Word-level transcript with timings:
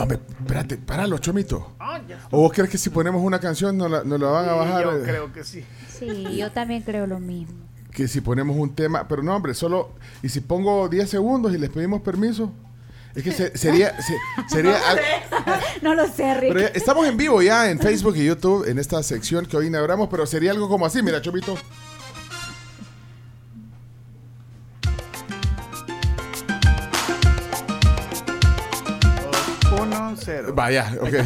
No, 0.00 0.06
me, 0.06 0.14
espérate, 0.14 0.78
páralo, 0.78 1.18
Chomito. 1.18 1.74
Ah, 1.78 2.00
¿O 2.30 2.40
vos 2.40 2.52
crees 2.54 2.70
que 2.70 2.78
si 2.78 2.88
ponemos 2.88 3.22
una 3.22 3.38
canción 3.38 3.76
nos 3.76 3.90
la, 3.90 4.02
la 4.02 4.26
van 4.28 4.48
a 4.48 4.52
bajar? 4.54 4.84
Yo 4.84 5.02
creo 5.02 5.30
que 5.30 5.44
sí. 5.44 5.62
Sí, 5.90 6.38
yo 6.38 6.50
también 6.50 6.82
creo 6.82 7.06
lo 7.06 7.20
mismo. 7.20 7.66
Que 7.92 8.08
si 8.08 8.22
ponemos 8.22 8.56
un 8.56 8.74
tema, 8.74 9.06
pero 9.06 9.22
no, 9.22 9.36
hombre, 9.36 9.52
solo. 9.52 9.90
¿Y 10.22 10.30
si 10.30 10.40
pongo 10.40 10.88
10 10.88 11.10
segundos 11.10 11.52
y 11.52 11.58
les 11.58 11.68
pedimos 11.68 12.00
permiso? 12.00 12.50
Es 13.14 13.22
que 13.22 13.32
sería. 13.58 13.94
sería 14.48 14.78
no, 15.82 15.94
lo 15.94 16.08
sé, 16.08 16.32
Rick. 16.32 16.54
Pero 16.54 16.68
estamos 16.72 17.06
en 17.06 17.18
vivo 17.18 17.42
ya 17.42 17.70
en 17.70 17.78
Facebook 17.78 18.16
y 18.16 18.24
YouTube 18.24 18.66
en 18.70 18.78
esta 18.78 19.02
sección 19.02 19.44
que 19.44 19.58
hoy 19.58 19.66
inauguramos, 19.66 20.08
pero 20.08 20.24
sería 20.24 20.52
algo 20.52 20.66
como 20.70 20.86
así, 20.86 21.02
mira, 21.02 21.20
Chomito. 21.20 21.58
Vaya, 30.60 30.92
ok. 31.00 31.14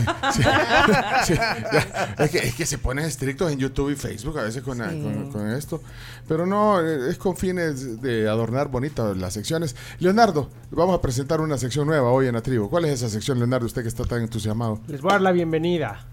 Es, 2.18 2.54
que, 2.54 2.66
se 2.66 2.78
ponen 2.78 3.04
estrictos 3.04 3.50
en 3.50 3.58
YouTube 3.58 3.90
y 3.90 3.96
Facebook 3.96 4.38
a 4.38 4.42
veces 4.42 4.62
con, 4.62 4.80
esto. 4.80 5.80
Pero 6.28 6.46
no, 6.46 6.80
es 6.80 7.18
con 7.18 7.36
fines 7.36 8.00
de 8.00 8.28
adornar 8.28 8.68
bonito 8.68 9.12
las 9.14 9.34
secciones. 9.34 9.74
Leonardo, 9.98 10.48
vamos 10.70 10.96
a 10.96 11.00
presentar 11.00 11.40
una 11.40 11.58
sección 11.58 11.88
nueva 11.88 12.12
hoy 12.12 12.28
en 12.28 12.34
la 12.34 12.42
tribu. 12.42 12.70
¿Cuál 12.70 12.84
es 12.84 12.92
esa 12.92 13.08
sección, 13.08 13.38
Leonardo, 13.38 13.66
usted 13.66 13.82
que 13.82 13.88
está 13.88 14.04
tan 14.04 14.22
entusiasmado? 14.22 14.78
Les 14.86 15.00
voy 15.00 15.10
a 15.10 15.14
dar 15.14 15.22
la 15.22 15.32
bienvenida. 15.32 16.06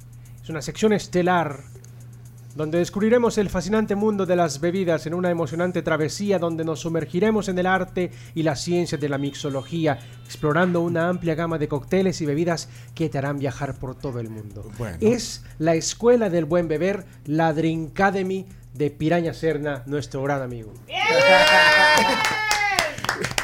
Es 0.43 0.49
una 0.49 0.63
sección 0.63 0.91
estelar 0.91 1.59
donde 2.55 2.79
descubriremos 2.79 3.37
el 3.37 3.49
fascinante 3.49 3.95
mundo 3.95 4.25
de 4.25 4.35
las 4.35 4.59
bebidas 4.59 5.05
en 5.05 5.13
una 5.13 5.29
emocionante 5.29 5.81
travesía 5.81 6.39
donde 6.39 6.63
nos 6.63 6.81
sumergiremos 6.81 7.47
en 7.49 7.59
el 7.59 7.65
arte 7.65 8.11
y 8.35 8.43
la 8.43 8.55
ciencia 8.55 8.97
de 8.97 9.09
la 9.09 9.17
mixología, 9.17 9.99
explorando 10.25 10.81
una 10.81 11.09
amplia 11.09 11.35
gama 11.35 11.57
de 11.57 11.67
cócteles 11.67 12.21
y 12.21 12.25
bebidas 12.25 12.69
que 12.93 13.09
te 13.09 13.17
harán 13.17 13.39
viajar 13.39 13.75
por 13.75 13.95
todo 13.95 14.19
el 14.19 14.29
mundo. 14.29 14.69
Es 14.99 15.43
la 15.59 15.75
escuela 15.75 16.29
del 16.29 16.45
buen 16.45 16.67
beber, 16.67 17.05
la 17.25 17.53
Drinkademy 17.53 18.45
de 18.73 18.89
Piraña 18.89 19.33
Serna, 19.33 19.83
nuestro 19.85 20.23
gran 20.23 20.41
amigo. 20.41 20.73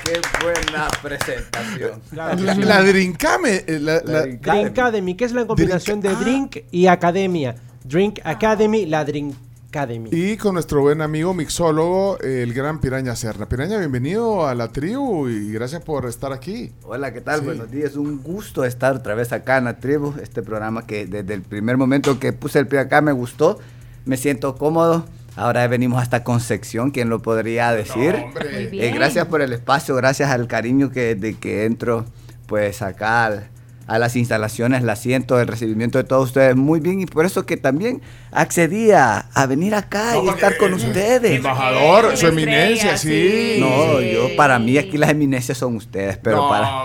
Qué 0.03 0.21
buena 0.41 0.87
presentación. 1.01 2.01
La, 2.13 2.33
la, 2.33 2.81
Drinkame, 2.81 3.63
eh, 3.67 3.79
la, 3.79 3.99
Drinkademy, 3.99 5.15
que 5.15 5.25
es 5.25 5.33
la 5.33 5.45
combinación 5.45 5.99
de 5.99 6.09
ah. 6.09 6.13
drink 6.13 6.57
y 6.71 6.87
academia. 6.87 7.55
Drink 7.87 8.19
Academy, 8.25 8.85
la 8.85 9.05
Drink 9.05 9.33
Academy. 9.69 10.09
Y 10.11 10.35
con 10.35 10.55
nuestro 10.55 10.81
buen 10.81 11.01
amigo 11.01 11.33
mixólogo, 11.33 12.19
el 12.19 12.53
gran 12.53 12.81
Piraña 12.81 13.15
Serna. 13.15 13.47
Piraña, 13.47 13.77
bienvenido 13.77 14.45
a 14.45 14.53
la 14.55 14.67
tribu 14.67 15.29
y 15.29 15.53
gracias 15.53 15.83
por 15.83 16.05
estar 16.05 16.33
aquí. 16.33 16.73
Hola, 16.83 17.13
¿qué 17.13 17.21
tal? 17.21 17.39
Buenos 17.41 17.71
días. 17.71 17.95
Un 17.95 18.21
gusto 18.21 18.65
estar 18.65 18.97
otra 18.97 19.15
vez 19.15 19.31
acá 19.31 19.57
en 19.57 19.65
la 19.65 19.77
tribu. 19.77 20.13
Este 20.21 20.41
programa 20.41 20.85
que 20.85 21.05
desde 21.05 21.33
el 21.33 21.43
primer 21.43 21.77
momento 21.77 22.19
que 22.19 22.33
puse 22.33 22.59
el 22.59 22.67
pie 22.67 22.79
acá 22.79 22.99
me 22.99 23.13
gustó. 23.13 23.57
Me 24.03 24.17
siento 24.17 24.57
cómodo. 24.57 25.05
Ahora 25.37 25.65
venimos 25.69 26.01
hasta 26.01 26.25
con 26.25 26.41
sección, 26.41 26.91
¿quién 26.91 27.07
lo 27.07 27.21
podría 27.21 27.71
decir? 27.71 28.15
Eh, 28.41 28.91
gracias 28.93 29.27
por 29.27 29.41
el 29.41 29.53
espacio, 29.53 29.95
gracias 29.95 30.29
al 30.29 30.47
cariño 30.47 30.91
que 30.91 31.15
de 31.15 31.35
que 31.35 31.63
entro 31.63 32.05
pues 32.47 32.81
acá 32.81 33.49
a 33.87 33.99
las 33.99 34.15
instalaciones, 34.15 34.83
la 34.83 34.95
siento, 34.95 35.39
el 35.39 35.47
recibimiento 35.47 35.97
de 35.97 36.03
todos 36.03 36.25
ustedes 36.25 36.55
muy 36.55 36.79
bien 36.79 37.01
y 37.01 37.05
por 37.05 37.25
eso 37.25 37.45
que 37.45 37.55
también 37.57 38.01
accedía 38.31 39.27
a 39.33 39.45
venir 39.45 39.73
acá 39.73 40.17
y 40.21 40.27
estar 40.27 40.57
con 40.57 40.73
ustedes. 40.73 41.37
Embajador, 41.37 42.15
su 42.17 42.27
eminencia, 42.27 42.97
sí. 42.97 43.57
No, 43.59 44.01
yo 44.01 44.35
para 44.35 44.59
mí 44.59 44.77
aquí 44.77 44.97
las 44.97 45.09
eminencias 45.09 45.57
son 45.57 45.77
ustedes, 45.77 46.17
pero 46.17 46.49
para... 46.49 46.83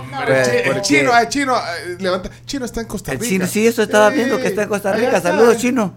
el 0.65 0.81
chino, 0.83 1.17
el 1.19 1.29
chino, 1.29 1.57
eh, 1.57 1.97
levanta, 1.99 2.31
chino 2.47 2.65
está 2.65 2.81
en 2.81 2.87
Costa 2.87 3.13
Rica. 3.13 3.27
chino, 3.27 3.47
sí, 3.47 3.67
eso 3.67 3.83
estaba 3.83 4.09
viendo 4.11 4.39
que 4.39 4.47
está 4.47 4.63
en 4.63 4.69
Costa 4.69 4.93
Rica. 4.93 5.21
Saludos, 5.21 5.59
chino. 5.59 5.95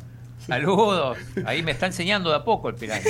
Saludos. 0.48 1.18
Ahí 1.46 1.64
me 1.64 1.72
está 1.72 1.88
enseñando 1.88 2.30
de 2.30 2.36
a 2.36 2.44
poco 2.44 2.70
el 2.70 2.76
piraña. 2.76 3.04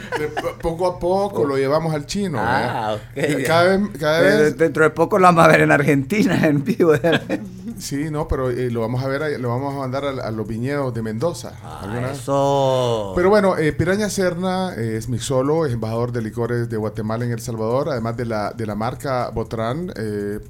poco 0.62 0.86
a 0.86 0.98
poco 0.98 1.44
lo 1.44 1.56
llevamos 1.56 1.94
al 1.94 2.06
chino. 2.06 2.38
Ah, 2.40 2.96
¿eh? 3.14 3.42
Cada 3.46 3.76
vez, 3.76 3.80
cada 3.98 4.20
vez... 4.20 4.56
Dentro 4.56 4.84
de 4.84 4.90
poco 4.90 5.18
lo 5.18 5.24
vamos 5.24 5.44
a 5.44 5.48
ver 5.48 5.62
en 5.62 5.72
Argentina 5.72 6.46
en 6.46 6.64
vivo. 6.64 6.92
sí, 7.78 8.10
no, 8.10 8.28
pero 8.28 8.50
eh, 8.50 8.70
lo 8.70 8.80
vamos 8.80 9.02
a 9.02 9.08
ver, 9.08 9.40
lo 9.40 9.48
vamos 9.48 9.74
a 9.74 9.78
mandar 9.78 10.04
a, 10.04 10.30
los 10.30 10.46
viñedos 10.46 10.92
de 10.94 11.02
Mendoza. 11.02 11.52
Ah, 11.62 12.10
eso. 12.12 13.12
Pero 13.14 13.30
bueno, 13.30 13.56
eh, 13.56 13.72
Piraña 13.72 14.08
Serna 14.08 14.74
es 14.74 15.08
mixólogo, 15.08 15.66
es 15.66 15.72
embajador 15.72 16.12
de 16.12 16.22
licores 16.22 16.68
de 16.68 16.76
Guatemala 16.76 17.24
en 17.24 17.32
El 17.32 17.40
Salvador, 17.40 17.90
además 17.90 18.16
de 18.16 18.26
la, 18.26 18.52
de 18.52 18.66
la 18.66 18.74
marca 18.74 19.30
Botrán, 19.30 19.92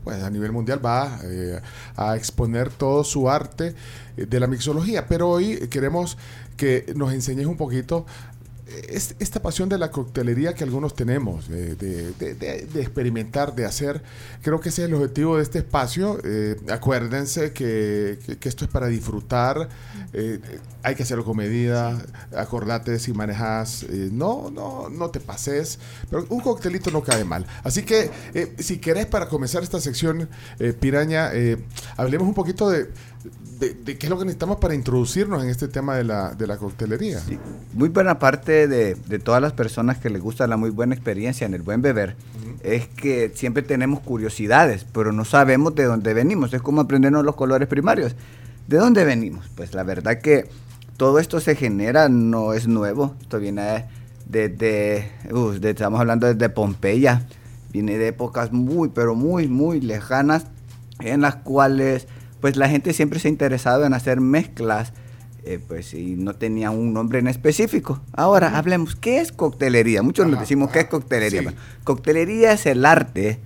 pues 0.04 0.22
a 0.22 0.30
nivel 0.30 0.52
mundial 0.52 0.84
va 0.84 1.18
a 1.96 2.16
exponer 2.16 2.70
todo 2.70 3.04
su 3.04 3.28
arte 3.30 3.74
de 4.16 4.40
la 4.40 4.46
mixología. 4.46 5.06
Pero 5.06 5.28
hoy 5.28 5.68
queremos 5.68 6.16
que 6.56 6.92
nos 6.96 7.12
enseñes 7.12 7.46
un 7.46 7.56
poquito 7.56 8.06
esta 8.66 9.40
pasión 9.40 9.68
de 9.68 9.78
la 9.78 9.92
coctelería 9.92 10.54
que 10.54 10.64
algunos 10.64 10.94
tenemos, 10.94 11.48
de, 11.48 12.14
experimentar, 12.74 13.54
de 13.54 13.64
hacer, 13.64 14.02
creo 14.42 14.60
que 14.60 14.70
ese 14.70 14.82
es 14.82 14.88
el 14.88 14.94
objetivo 14.94 15.36
de 15.36 15.44
este 15.44 15.58
espacio. 15.58 16.18
Eh, 16.24 16.56
acuérdense 16.70 17.52
que, 17.52 18.18
esto 18.42 18.64
es 18.64 18.70
para 18.70 18.88
disfrutar, 18.88 19.68
eh, 20.12 20.40
hay 20.82 20.94
que 20.96 21.04
hacerlo 21.04 21.24
con 21.24 21.36
medida, 21.36 22.04
acordate 22.36 22.98
si 22.98 23.12
manejas, 23.12 23.84
eh, 23.84 24.08
no, 24.12 24.50
no, 24.50 24.88
no 24.88 25.10
te 25.10 25.20
pases, 25.20 25.78
pero 26.10 26.26
un 26.28 26.40
coctelito 26.40 26.90
no 26.90 27.02
cae 27.02 27.24
mal. 27.24 27.46
Así 27.62 27.82
que 27.84 28.10
si 28.58 28.78
querés 28.78 29.06
para 29.06 29.28
comenzar 29.28 29.62
esta 29.62 29.80
sección, 29.80 30.28
Piraña, 30.80 31.30
hablemos 31.96 32.26
un 32.26 32.34
poquito 32.34 32.68
de 32.68 32.88
de, 33.58 33.98
qué 33.98 34.06
es 34.06 34.10
lo 34.10 34.18
que 34.18 34.24
necesitamos 34.24 34.58
para 34.58 34.74
introducirnos 34.74 35.42
en 35.42 35.50
este 35.50 35.68
tema 35.68 35.96
de 35.96 36.04
la, 36.04 36.34
de 36.34 36.46
la 36.46 36.56
coctelería. 36.56 37.20
Muy 37.72 37.88
buena 37.88 38.18
parte 38.18 38.68
de, 38.68 38.94
de, 38.94 39.18
todas 39.18 39.40
las 39.40 39.52
personas 39.52 39.98
que 39.98 40.10
les 40.10 40.20
gusta 40.20 40.46
la 40.46 40.56
muy 40.56 40.70
buena 40.70 40.94
experiencia 40.94 41.46
en 41.46 41.54
el 41.54 41.62
buen 41.62 41.82
beber 41.82 42.16
es 42.62 42.88
que 42.88 43.32
siempre 43.34 43.62
tenemos 43.62 44.00
curiosidades, 44.00 44.84
pero 44.92 45.12
no 45.12 45.24
sabemos 45.24 45.74
de 45.74 45.84
dónde 45.84 46.14
venimos. 46.14 46.52
Es 46.52 46.62
como 46.62 46.80
aprendernos 46.80 47.24
los 47.24 47.36
colores 47.36 47.68
primarios. 47.68 48.14
¿De 48.66 48.78
dónde 48.78 49.04
venimos? 49.04 49.48
Pues 49.54 49.74
la 49.74 49.84
verdad 49.84 50.20
que 50.20 50.48
todo 50.96 51.18
esto 51.18 51.40
se 51.40 51.54
genera, 51.54 52.08
no 52.08 52.52
es 52.52 52.66
nuevo. 52.66 53.14
Esto 53.20 53.38
viene 53.38 53.84
desde, 54.28 55.10
de, 55.60 55.70
estamos 55.70 56.00
hablando 56.00 56.26
desde 56.26 56.48
Pompeya, 56.48 57.22
viene 57.72 57.98
de 57.98 58.08
épocas 58.08 58.52
muy, 58.52 58.88
pero 58.88 59.14
muy, 59.14 59.48
muy 59.48 59.80
lejanas 59.80 60.46
en 61.00 61.20
las 61.20 61.36
cuales 61.36 62.08
pues 62.40 62.56
la 62.56 62.68
gente 62.68 62.92
siempre 62.92 63.18
se 63.18 63.28
ha 63.28 63.30
interesado 63.30 63.84
en 63.84 63.94
hacer 63.94 64.20
mezclas, 64.20 64.92
eh, 65.44 65.60
pues 65.66 65.94
y 65.94 66.16
no 66.16 66.34
tenía 66.34 66.70
un 66.70 66.92
nombre 66.92 67.18
en 67.18 67.28
específico. 67.28 68.00
Ahora 68.12 68.58
hablemos, 68.58 68.96
¿qué 68.96 69.20
es 69.20 69.32
coctelería? 69.32 70.02
Muchos 70.02 70.26
nos 70.26 70.40
decimos, 70.40 70.70
¿qué 70.70 70.80
es 70.80 70.86
coctelería? 70.86 71.54
coctelería 71.84 72.52
es 72.52 72.66
el 72.66 72.84
arte, 72.84 73.38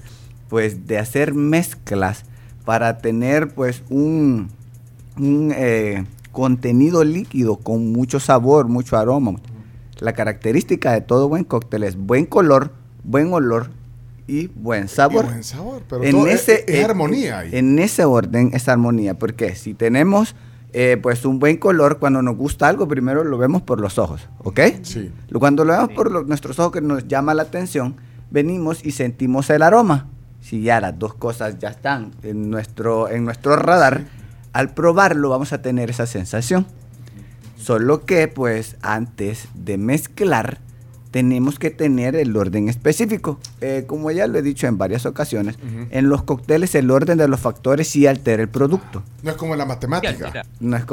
pues, 0.48 0.86
de 0.86 0.98
hacer 0.98 1.34
mezclas 1.34 2.24
para 2.64 2.98
tener, 2.98 3.48
pues, 3.54 3.82
un, 3.90 4.50
eh, 5.18 6.04
contenido 6.32 7.04
líquido 7.04 7.56
con 7.56 7.92
mucho 7.92 8.20
sabor, 8.20 8.68
mucho 8.68 8.96
aroma. 8.96 9.32
La 9.98 10.14
característica 10.14 10.92
de 10.92 11.02
todo 11.02 11.28
buen 11.28 11.44
cóctel 11.44 11.82
es 11.82 11.96
buen 11.96 12.24
color, 12.24 12.72
buen 13.04 13.32
olor 13.34 13.70
y 14.30 14.46
buen 14.46 14.86
sabor. 14.86 15.24
buen 15.24 15.42
sabor, 15.42 15.82
pero 15.88 16.04
en 16.04 16.28
ese, 16.28 16.64
es, 16.68 16.84
armonía. 16.84 17.44
En 17.44 17.80
ese 17.80 18.04
orden 18.04 18.52
es 18.54 18.68
armonía, 18.68 19.18
porque 19.18 19.56
si 19.56 19.74
tenemos 19.74 20.36
eh, 20.72 20.98
pues 21.02 21.24
un 21.24 21.41
buen 21.41 21.56
color, 21.56 21.98
cuando 21.98 22.22
nos 22.22 22.36
gusta 22.36 22.69
algo, 22.69 22.86
primero 22.86 23.24
lo 23.24 23.38
vemos 23.38 23.62
por 23.62 23.80
los 23.80 23.98
ojos, 23.98 24.28
¿ok? 24.38 24.60
Sí. 24.82 25.10
Cuando 25.32 25.64
lo 25.64 25.72
vemos 25.72 25.90
por 25.90 26.28
nuestros 26.28 26.60
ojos 26.60 26.70
que 26.70 26.80
nos 26.80 27.08
llama 27.08 27.34
la 27.34 27.42
atención, 27.42 27.96
venimos 28.30 28.86
y 28.86 28.92
sentimos 28.92 29.50
el 29.50 29.62
aroma. 29.62 30.06
Si 30.40 30.62
ya 30.62 30.80
las 30.80 30.96
dos 30.96 31.14
cosas 31.14 31.58
ya 31.58 31.70
están 31.70 32.12
en 32.22 32.50
nuestro, 32.50 33.08
en 33.08 33.25
nuestro 33.25 33.56
radar, 33.56 34.05
al 34.52 34.75
probarlo 34.75 35.28
vamos 35.28 35.52
a 35.52 35.60
tener 35.60 35.90
esa 35.90 36.06
sensación. 36.06 36.66
Solo 37.56 38.05
que 38.06 38.28
pues 38.28 38.76
antes 38.81 39.49
de 39.55 39.76
mezclar, 39.76 40.60
tenemos 41.10 41.58
que 41.58 41.70
tener 41.70 42.14
el 42.14 42.36
orden 42.36 42.68
específico. 42.68 43.38
Eh, 43.60 43.84
como 43.86 44.10
ya 44.10 44.26
lo 44.26 44.38
he 44.38 44.42
dicho 44.42 44.66
en 44.66 44.78
varias 44.78 45.06
ocasiones, 45.06 45.56
en 45.90 46.08
los 46.08 46.22
cócteles 46.22 46.74
el 46.74 46.90
orden 46.90 47.18
de 47.18 47.28
los 47.28 47.40
factores 47.40 47.88
sí 47.88 48.06
altera 48.06 48.42
el 48.42 48.48
producto. 48.48 49.02
No 49.22 49.30
es 49.30 49.36
como 49.36 49.54
en 49.54 49.58
la 49.58 49.66
matemática. 49.66 50.44
No 50.60 50.76
es, 50.76 50.84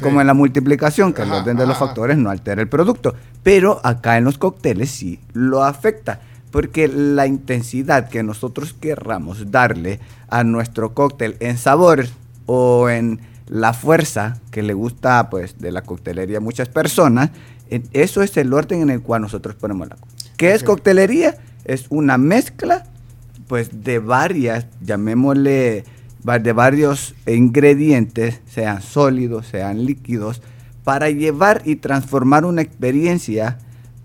como 0.00 0.20
en 0.20 0.26
la 0.26 0.34
multiplicación, 0.34 1.12
que 1.12 1.22
el 1.22 1.32
orden 1.32 1.56
de 1.56 1.66
los 1.66 1.76
factores 1.76 2.16
no 2.16 2.30
altera 2.30 2.62
el 2.62 2.68
producto. 2.68 3.14
Pero 3.42 3.80
acá 3.84 4.16
en 4.16 4.24
los 4.24 4.38
cócteles 4.38 4.90
sí 4.90 5.20
lo 5.32 5.62
afecta. 5.62 6.20
Porque 6.50 6.88
la 6.88 7.26
intensidad 7.26 8.08
que 8.08 8.22
nosotros 8.22 8.72
querramos 8.72 9.50
darle 9.50 10.00
a 10.28 10.42
nuestro 10.42 10.94
cóctel 10.94 11.36
en 11.40 11.58
sabor 11.58 12.06
o 12.46 12.88
en 12.88 13.20
la 13.48 13.72
fuerza 13.72 14.38
que 14.50 14.62
le 14.62 14.74
gusta 14.74 15.28
pues 15.30 15.58
de 15.58 15.70
la 15.70 15.82
coctelería 15.82 16.38
a 16.38 16.40
muchas 16.40 16.68
personas, 16.68 17.30
eso 17.92 18.22
es 18.22 18.36
el 18.36 18.52
orden 18.52 18.82
en 18.82 18.90
el 18.90 19.02
cual 19.02 19.22
nosotros 19.22 19.54
ponemos 19.56 19.88
la 19.88 19.96
¿Qué 20.36 20.52
es 20.52 20.62
coctelería? 20.62 21.36
Es 21.64 21.86
una 21.88 22.18
mezcla 22.18 22.84
pues 23.48 23.84
de 23.84 23.98
varias, 23.98 24.66
llamémosle 24.82 25.84
de 26.42 26.52
varios 26.52 27.14
ingredientes, 27.26 28.40
sean 28.46 28.82
sólidos, 28.82 29.46
sean 29.46 29.84
líquidos, 29.86 30.42
para 30.84 31.10
llevar 31.10 31.62
y 31.64 31.76
transformar 31.76 32.44
una 32.44 32.62
experiencia 32.62 33.58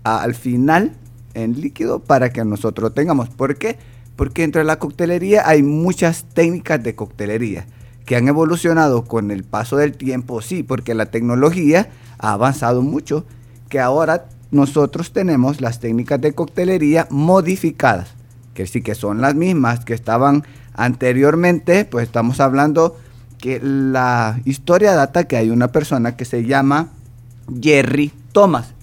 a- 0.04 0.22
al 0.22 0.34
final 0.34 0.92
en 1.34 1.60
líquido 1.60 2.00
para 2.00 2.30
que 2.32 2.44
nosotros 2.44 2.94
tengamos. 2.94 3.28
¿Por 3.28 3.56
qué? 3.56 3.78
Porque 4.16 4.42
dentro 4.42 4.60
de 4.60 4.64
la 4.66 4.78
coctelería 4.78 5.48
hay 5.48 5.62
muchas 5.62 6.24
técnicas 6.32 6.82
de 6.82 6.94
coctelería 6.94 7.66
que 8.06 8.16
han 8.16 8.28
evolucionado 8.28 9.04
con 9.04 9.30
el 9.30 9.44
paso 9.44 9.76
del 9.76 9.92
tiempo, 9.96 10.40
sí, 10.42 10.62
porque 10.62 10.94
la 10.94 11.06
tecnología 11.06 11.88
ha 12.18 12.32
avanzado 12.32 12.82
mucho, 12.82 13.24
que 13.72 13.80
ahora 13.80 14.26
nosotros 14.50 15.14
tenemos 15.14 15.62
las 15.62 15.80
técnicas 15.80 16.20
de 16.20 16.34
coctelería 16.34 17.08
modificadas, 17.08 18.12
que 18.52 18.66
sí 18.66 18.82
que 18.82 18.94
son 18.94 19.22
las 19.22 19.34
mismas 19.34 19.82
que 19.86 19.94
estaban 19.94 20.44
anteriormente, 20.74 21.86
pues 21.86 22.04
estamos 22.06 22.38
hablando 22.40 22.98
que 23.38 23.60
la 23.62 24.38
historia 24.44 24.92
data 24.92 25.24
que 25.24 25.38
hay 25.38 25.48
una 25.48 25.68
persona 25.68 26.16
que 26.16 26.26
se 26.26 26.44
llama 26.44 26.90
Jerry 27.62 28.12
Thomas, 28.32 28.74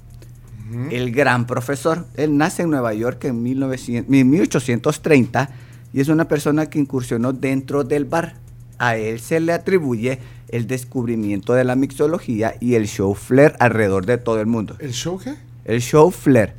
el 0.89 1.11
gran 1.11 1.45
profesor. 1.45 2.07
Él 2.15 2.35
nace 2.35 2.63
en 2.63 2.71
Nueva 2.71 2.95
York 2.95 3.25
en 3.25 3.43
1900 3.43 4.11
en 4.11 4.29
1830 4.31 5.51
y 5.93 6.01
es 6.01 6.07
una 6.07 6.27
persona 6.27 6.67
que 6.67 6.79
incursionó 6.79 7.31
dentro 7.31 7.83
del 7.83 8.05
bar. 8.05 8.37
A 8.79 8.95
él 8.95 9.19
se 9.19 9.39
le 9.39 9.53
atribuye 9.53 10.17
el 10.51 10.67
descubrimiento 10.67 11.53
de 11.53 11.63
la 11.63 11.75
mixología 11.75 12.55
y 12.59 12.75
el 12.75 12.87
show 12.87 13.13
flair 13.15 13.55
alrededor 13.59 14.05
de 14.05 14.17
todo 14.17 14.39
el 14.39 14.47
mundo. 14.47 14.75
¿El 14.79 14.91
show 14.93 15.17
qué? 15.19 15.35
El 15.65 15.81
show 15.81 16.11
flair. 16.11 16.53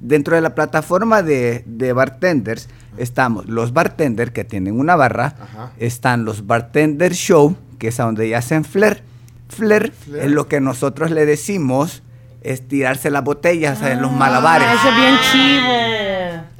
Dentro 0.00 0.36
de 0.36 0.42
la 0.42 0.54
plataforma 0.54 1.22
de, 1.22 1.64
de 1.66 1.92
bartenders 1.92 2.68
estamos 2.98 3.46
los 3.48 3.72
bartenders 3.72 4.30
que 4.32 4.44
tienen 4.44 4.78
una 4.78 4.94
barra, 4.96 5.34
Ajá. 5.40 5.72
están 5.78 6.24
los 6.24 6.46
bartender 6.46 7.14
show, 7.14 7.56
que 7.78 7.88
es 7.88 7.98
a 8.00 8.04
donde 8.04 8.28
ya 8.28 8.38
hacen 8.38 8.64
flair. 8.64 9.02
Flair, 9.48 9.92
Flair. 9.92 10.24
es 10.24 10.30
lo 10.30 10.46
que 10.46 10.60
nosotros 10.60 11.10
le 11.10 11.24
decimos 11.26 12.02
es 12.42 12.66
tirarse 12.68 13.10
las 13.10 13.24
botellas 13.24 13.82
en 13.82 14.00
los 14.02 14.12
malabares. 14.12 14.68
Ah, 14.70 14.74
Ese 14.74 14.88
es 14.88 14.96
bien 14.96 15.16
chivo. 15.32 15.97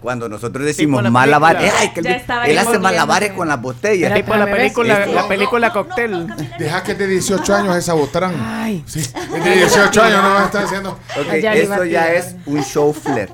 Cuando 0.01 0.29
nosotros 0.29 0.65
decimos 0.65 1.03
la 1.03 1.11
malabares, 1.11 1.73
ay, 1.77 1.91
que 1.91 2.01
él- 2.01 2.59
hace 2.59 2.79
malabares 2.79 3.33
con 3.33 3.49
las 3.49 3.61
botellas. 3.61 4.15
Tipo 4.15 4.35
la 4.37 4.47
película, 4.51 5.07
la 5.07 5.27
película 5.27 5.73
Cóctel. 5.73 6.29
Deja 6.59 6.83
que 6.85 6.93
es 6.93 6.99
de 6.99 7.07
18 7.09 7.55
años 7.55 7.77
esa 7.77 7.95
Botrán. 7.95 8.35
Ay. 8.39 8.85
Sí, 8.87 9.01
es 9.01 9.45
de 9.45 9.55
18 9.57 10.03
años, 10.03 10.23
no 10.23 10.31
va 10.31 10.43
a 10.43 10.45
estar 10.47 10.65
haciendo. 10.65 10.91
Ok, 10.93 11.33
Allá 11.33 11.55
le 11.55 11.65
iba 11.65 11.75
eso 11.77 11.85
ya 11.85 12.13
es 12.13 12.37
un 12.47 12.63
show 12.63 12.93
flair. 12.93 13.29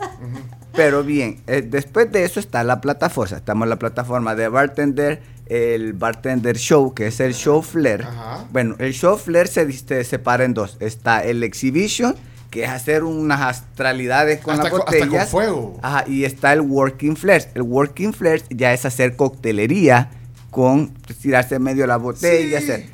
Pero 0.74 1.04
bien, 1.04 1.42
eh, 1.46 1.62
después 1.62 2.10
de 2.10 2.24
eso 2.24 2.40
está 2.40 2.64
la 2.64 2.80
plataforma. 2.80 3.36
Estamos 3.36 3.66
en 3.66 3.70
la 3.70 3.76
plataforma 3.76 4.34
de 4.34 4.48
bartender, 4.48 5.22
el 5.46 5.92
bartender 5.92 6.56
show, 6.56 6.94
que 6.94 7.06
es 7.08 7.20
el 7.20 7.34
show 7.34 7.62
flair. 7.62 8.02
Ajá. 8.02 8.44
Bueno, 8.50 8.74
el 8.78 8.92
show 8.92 9.16
flair 9.18 9.46
se, 9.48 9.70
se 9.70 10.02
separa 10.02 10.44
en 10.44 10.54
dos. 10.54 10.76
Está 10.80 11.22
el 11.22 11.42
exhibition, 11.44 12.16
que 12.54 12.62
es 12.64 12.70
hacer 12.70 13.02
unas 13.04 13.40
astralidades 13.40 14.40
con 14.40 14.54
Hasta 14.54 14.62
las 14.64 14.70
con- 14.72 14.80
hasta 14.82 14.98
con 15.00 15.08
botellas. 15.08 15.28
fuego. 15.28 15.78
Ajá, 15.82 16.04
y 16.06 16.24
está 16.24 16.52
el 16.52 16.60
working 16.60 17.16
flair. 17.16 17.48
El 17.54 17.62
working 17.62 18.12
flair 18.14 18.42
ya 18.48 18.72
es 18.72 18.84
hacer 18.84 19.16
coctelería 19.16 20.08
con 20.50 20.94
tirarse 21.20 21.56
en 21.56 21.62
medio 21.64 21.82
de 21.82 21.88
la 21.88 21.96
botella, 21.96 22.60
Sí. 22.60 22.64
hacer 22.64 22.86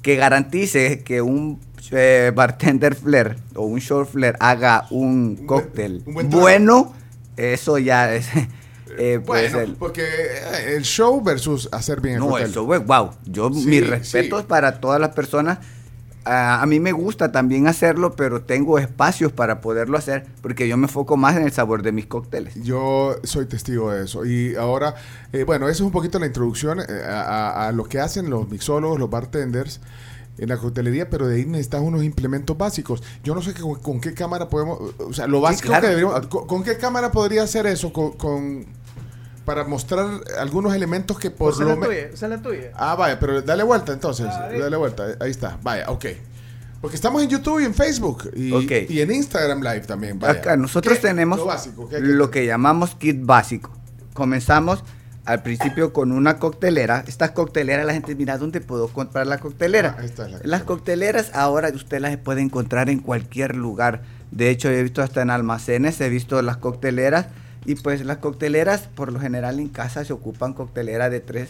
que 0.00 0.16
garantice 0.16 1.00
que 1.02 1.20
un 1.22 1.60
eh, 1.90 2.32
bartender 2.34 2.94
flair 2.94 3.36
o 3.54 3.62
un 3.66 3.78
short 3.78 4.10
flair 4.10 4.36
haga 4.40 4.86
un 4.90 5.36
cóctel 5.46 6.02
un 6.06 6.14
buen 6.14 6.28
trago. 6.30 6.40
bueno, 6.42 6.94
eso 7.36 7.76
ya 7.78 8.14
es... 8.14 8.26
eh, 8.98 9.20
pues 9.24 9.52
Bueno, 9.52 9.60
el- 9.60 9.74
porque 9.76 10.02
eh, 10.02 10.74
el 10.76 10.82
show 10.84 11.22
versus 11.22 11.68
hacer 11.72 12.00
bien 12.00 12.14
el 12.14 12.20
no, 12.20 12.28
cóctel. 12.30 12.50
eso 12.50 12.74
es 12.74 12.86
wow. 12.86 13.10
Yo, 13.26 13.50
Sí, 13.52 13.66
mis 13.66 13.86
respetos 13.86 14.40
sí. 14.40 14.46
para 14.48 14.80
todas 14.80 14.98
las 14.98 15.10
personas. 15.10 15.58
Ah, 16.26 16.62
a 16.62 16.66
mí 16.66 16.80
me 16.80 16.92
gusta 16.92 17.32
también 17.32 17.66
hacerlo, 17.66 18.16
pero 18.16 18.40
tengo 18.42 18.78
espacios 18.78 19.30
para 19.32 19.60
poderlo 19.60 19.98
hacer 19.98 20.24
porque 20.40 20.66
yo 20.66 20.76
me 20.78 20.84
enfoco 20.86 21.18
más 21.18 21.36
en 21.36 21.42
el 21.42 21.52
sabor 21.52 21.82
de 21.82 21.92
mis 21.92 22.06
cócteles. 22.06 22.54
Yo 22.62 23.16
soy 23.24 23.44
testigo 23.44 23.90
de 23.92 24.04
eso. 24.04 24.24
Y 24.24 24.54
ahora, 24.56 24.94
eh, 25.34 25.44
bueno, 25.44 25.66
eso 25.68 25.82
es 25.82 25.86
un 25.86 25.92
poquito 25.92 26.18
la 26.18 26.24
introducción 26.26 26.80
eh, 26.80 26.84
a, 27.06 27.20
a- 27.66 27.68
a 27.68 27.72
lo 27.72 27.84
que 27.84 28.00
hacen 28.00 28.30
los 28.30 28.48
mixólogos, 28.48 28.98
los 28.98 29.10
bartenders 29.10 29.80
en 30.38 30.48
la 30.48 30.56
coctelería, 30.56 31.10
pero 31.10 31.26
de 31.28 31.36
ahí 31.36 31.44
necesitas 31.46 31.82
unos 31.82 32.02
implementos 32.02 32.56
básicos. 32.56 33.02
Yo 33.22 33.34
no 33.34 33.42
sé 33.42 33.52
que 33.54 33.60
con, 33.60 33.74
con 33.76 34.00
qué 34.00 34.14
cámara 34.14 34.48
podemos, 34.48 34.78
o 34.98 35.12
sea, 35.12 35.26
lo 35.26 35.42
básico 35.42 35.68
claro. 35.68 35.82
que 35.82 35.88
deberíamos, 35.88 36.26
con, 36.28 36.46
con 36.46 36.64
qué 36.64 36.76
cámara 36.78 37.12
podría 37.12 37.42
hacer 37.42 37.66
eso? 37.66 37.92
Con, 37.92 38.12
con- 38.12 38.64
para 39.44 39.64
mostrar 39.64 40.06
algunos 40.38 40.74
elementos 40.74 41.18
que 41.18 41.30
por 41.30 41.52
Esa 41.52 41.64
lo 41.64 41.90
es 41.92 42.22
la 42.22 42.42
tuya. 42.42 42.70
Ah, 42.74 42.94
vaya, 42.94 43.18
pero 43.20 43.42
dale 43.42 43.62
vuelta 43.62 43.92
entonces. 43.92 44.26
Dale 44.26 44.76
vuelta. 44.76 45.04
Ahí 45.20 45.30
está. 45.30 45.58
Vaya, 45.62 45.90
ok. 45.90 46.06
Porque 46.80 46.96
estamos 46.96 47.22
en 47.22 47.28
YouTube 47.30 47.60
y 47.60 47.64
en 47.64 47.74
Facebook. 47.74 48.30
Y, 48.34 48.52
Ok. 48.52 48.90
y 48.90 49.00
en 49.00 49.10
Instagram 49.10 49.60
Live 49.62 49.80
también. 49.80 50.18
Vaya. 50.18 50.38
Acá 50.38 50.56
nosotros 50.56 50.96
¿Qué? 50.98 51.08
tenemos 51.08 51.38
Lo 51.38 51.46
básico. 51.46 51.88
¿qué 51.88 52.00
lo 52.00 52.30
que 52.30 52.44
llamamos 52.46 52.94
kit 52.94 53.24
básico. 53.24 53.70
Comenzamos 54.12 54.84
al 55.24 55.42
principio 55.42 55.92
con 55.94 56.12
una 56.12 56.38
coctelera. 56.38 57.02
Estas 57.06 57.30
cocteleras, 57.30 57.86
la 57.86 57.94
gente 57.94 58.14
mira, 58.14 58.36
¿dónde 58.36 58.60
puedo 58.60 58.88
comprar 58.88 59.26
la 59.26 59.38
coctelera? 59.38 59.94
Ah, 59.96 60.00
ahí 60.02 60.06
está 60.06 60.24
la 60.28 60.38
Las 60.42 60.62
coctelera. 60.62 60.64
cocteleras 60.66 61.30
ahora 61.34 61.70
usted 61.74 62.00
las 62.00 62.16
puede 62.18 62.42
encontrar 62.42 62.90
en 62.90 62.98
cualquier 63.00 63.56
lugar. 63.56 64.02
De 64.30 64.50
hecho, 64.50 64.68
he 64.68 64.82
visto 64.82 65.00
hasta 65.02 65.22
en 65.22 65.30
almacenes, 65.30 66.00
he 66.00 66.08
visto 66.10 66.40
las 66.42 66.58
cocteleras. 66.58 67.26
Y 67.64 67.76
pues 67.76 68.04
las 68.04 68.18
cocteleras, 68.18 68.88
por 68.94 69.12
lo 69.12 69.20
general 69.20 69.58
en 69.60 69.68
casa 69.68 70.04
se 70.04 70.12
ocupan 70.12 70.52
cocteleras 70.52 71.10
de 71.10 71.20
tres, 71.20 71.48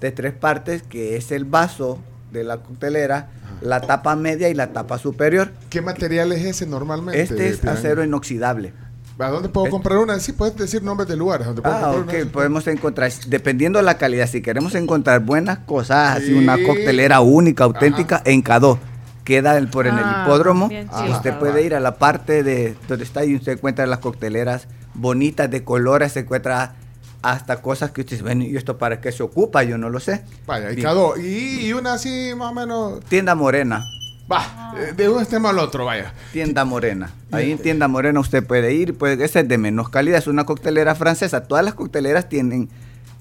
de 0.00 0.10
tres 0.10 0.32
partes, 0.32 0.82
que 0.82 1.16
es 1.16 1.30
el 1.32 1.44
vaso 1.44 1.98
de 2.32 2.44
la 2.44 2.58
coctelera, 2.58 3.28
la 3.60 3.80
tapa 3.80 4.16
media 4.16 4.48
y 4.48 4.54
la 4.54 4.72
tapa 4.72 4.98
superior. 4.98 5.50
¿Qué 5.68 5.82
material 5.82 6.32
es 6.32 6.44
ese 6.44 6.66
normalmente? 6.66 7.20
Este 7.20 7.48
es 7.48 7.58
Piran? 7.58 7.76
acero 7.76 8.04
inoxidable. 8.04 8.72
¿A 9.18 9.28
dónde 9.28 9.50
puedo 9.50 9.66
Este- 9.66 9.72
comprar 9.72 9.98
una? 9.98 10.18
Sí, 10.18 10.32
puedes 10.32 10.56
decir 10.56 10.82
nombres 10.82 11.06
de 11.06 11.16
lugares. 11.16 11.46
donde 11.46 11.60
puedo 11.60 11.74
Ah, 11.76 11.92
comprar 11.92 12.16
ok, 12.20 12.22
una. 12.22 12.32
podemos 12.32 12.66
encontrar, 12.68 13.12
dependiendo 13.26 13.78
de 13.78 13.82
la 13.84 13.98
calidad, 13.98 14.26
si 14.26 14.40
queremos 14.40 14.74
encontrar 14.74 15.20
buenas 15.20 15.58
cosas, 15.58 16.16
así 16.16 16.28
Sí. 16.28 16.32
una 16.34 16.56
coctelera 16.64 17.20
única, 17.20 17.64
auténtica, 17.64 18.22
en 18.24 18.40
Cadó. 18.40 18.78
Queda 19.24 19.58
el- 19.58 19.68
por 19.68 19.86
en 19.86 19.98
el 19.98 20.04
Ah, 20.04 20.22
hipódromo. 20.24 20.66
usted 20.66 21.32
Ah, 21.34 21.38
puede 21.38 21.62
ir 21.66 21.74
a 21.74 21.80
la 21.80 21.96
parte 21.98 22.42
de 22.42 22.74
donde 22.88 23.04
está 23.04 23.22
y 23.26 23.36
usted 23.36 23.52
encuentra 23.52 23.86
las 23.86 23.98
cocteleras 23.98 24.66
bonitas 25.00 25.50
de 25.50 25.64
colores, 25.64 26.12
se 26.12 26.20
encuentra 26.20 26.74
hasta 27.22 27.60
cosas 27.60 27.90
que 27.90 28.02
usted 28.02 28.12
dice, 28.12 28.22
bueno, 28.22 28.44
¿y 28.44 28.56
esto 28.56 28.78
para 28.78 29.00
qué 29.00 29.12
se 29.12 29.22
ocupa? 29.22 29.62
Yo 29.62 29.78
no 29.78 29.90
lo 29.90 30.00
sé. 30.00 30.24
Vaya, 30.46 30.72
y 30.72 30.80
cada 30.80 31.18
y, 31.18 31.66
y 31.66 31.72
una 31.72 31.94
así 31.94 32.32
más 32.36 32.52
o 32.52 32.54
menos. 32.54 33.00
Tienda 33.06 33.34
Morena. 33.34 33.84
Va, 34.30 34.74
eh, 34.78 34.92
de 34.92 35.08
un 35.08 35.20
extremo 35.20 35.48
al 35.48 35.58
otro, 35.58 35.84
vaya. 35.84 36.14
Tienda 36.32 36.64
Morena. 36.64 37.12
Ahí 37.32 37.50
en 37.50 37.58
Tienda 37.58 37.88
Morena 37.88 38.20
usted 38.20 38.46
puede 38.46 38.72
ir, 38.74 38.96
puede, 38.96 39.24
esa 39.24 39.40
es 39.40 39.48
de 39.48 39.58
menos 39.58 39.88
calidad, 39.88 40.18
es 40.18 40.28
una 40.28 40.44
coctelera 40.44 40.94
francesa. 40.94 41.48
Todas 41.48 41.64
las 41.64 41.74
cocteleras 41.74 42.28
tienen, 42.28 42.68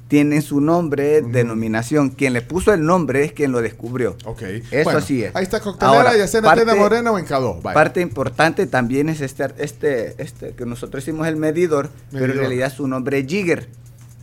tienen 0.09 0.41
su 0.41 0.59
nombre, 0.59 1.21
denominación. 1.21 2.09
Quien 2.09 2.33
le 2.33 2.41
puso 2.41 2.73
el 2.73 2.83
nombre 2.83 3.23
es 3.23 3.31
quien 3.31 3.51
lo 3.53 3.61
descubrió. 3.61 4.17
Ok. 4.25 4.41
Eso 4.41 4.83
Bueno, 4.83 5.01
sí 5.01 5.23
es. 5.23 5.33
Ahí 5.35 5.43
está 5.43 5.59
coctelera, 5.61 5.97
Ahora, 5.97 6.17
ya 6.17 6.27
sea 6.27 6.39
en 6.39 6.43
la 6.45 6.49
parte- 6.49 6.65
tienda 6.65 6.81
morena 6.83 7.11
o 7.11 7.19
en 7.19 7.25
Cadó. 7.25 7.61
Vaya. 7.61 7.73
Parte 7.75 8.01
importante 8.01 8.65
también 8.65 9.07
es 9.07 9.21
este, 9.21 9.45
este, 9.59 10.21
este, 10.21 10.55
que 10.55 10.65
nosotros 10.65 11.03
hicimos 11.03 11.27
el 11.27 11.37
medidor, 11.37 11.89
pero 12.11 12.25
en 12.33 12.39
realidad 12.39 12.73
su 12.73 12.87
nombre 12.87 13.19
es 13.19 13.27
Jigger. 13.27 13.69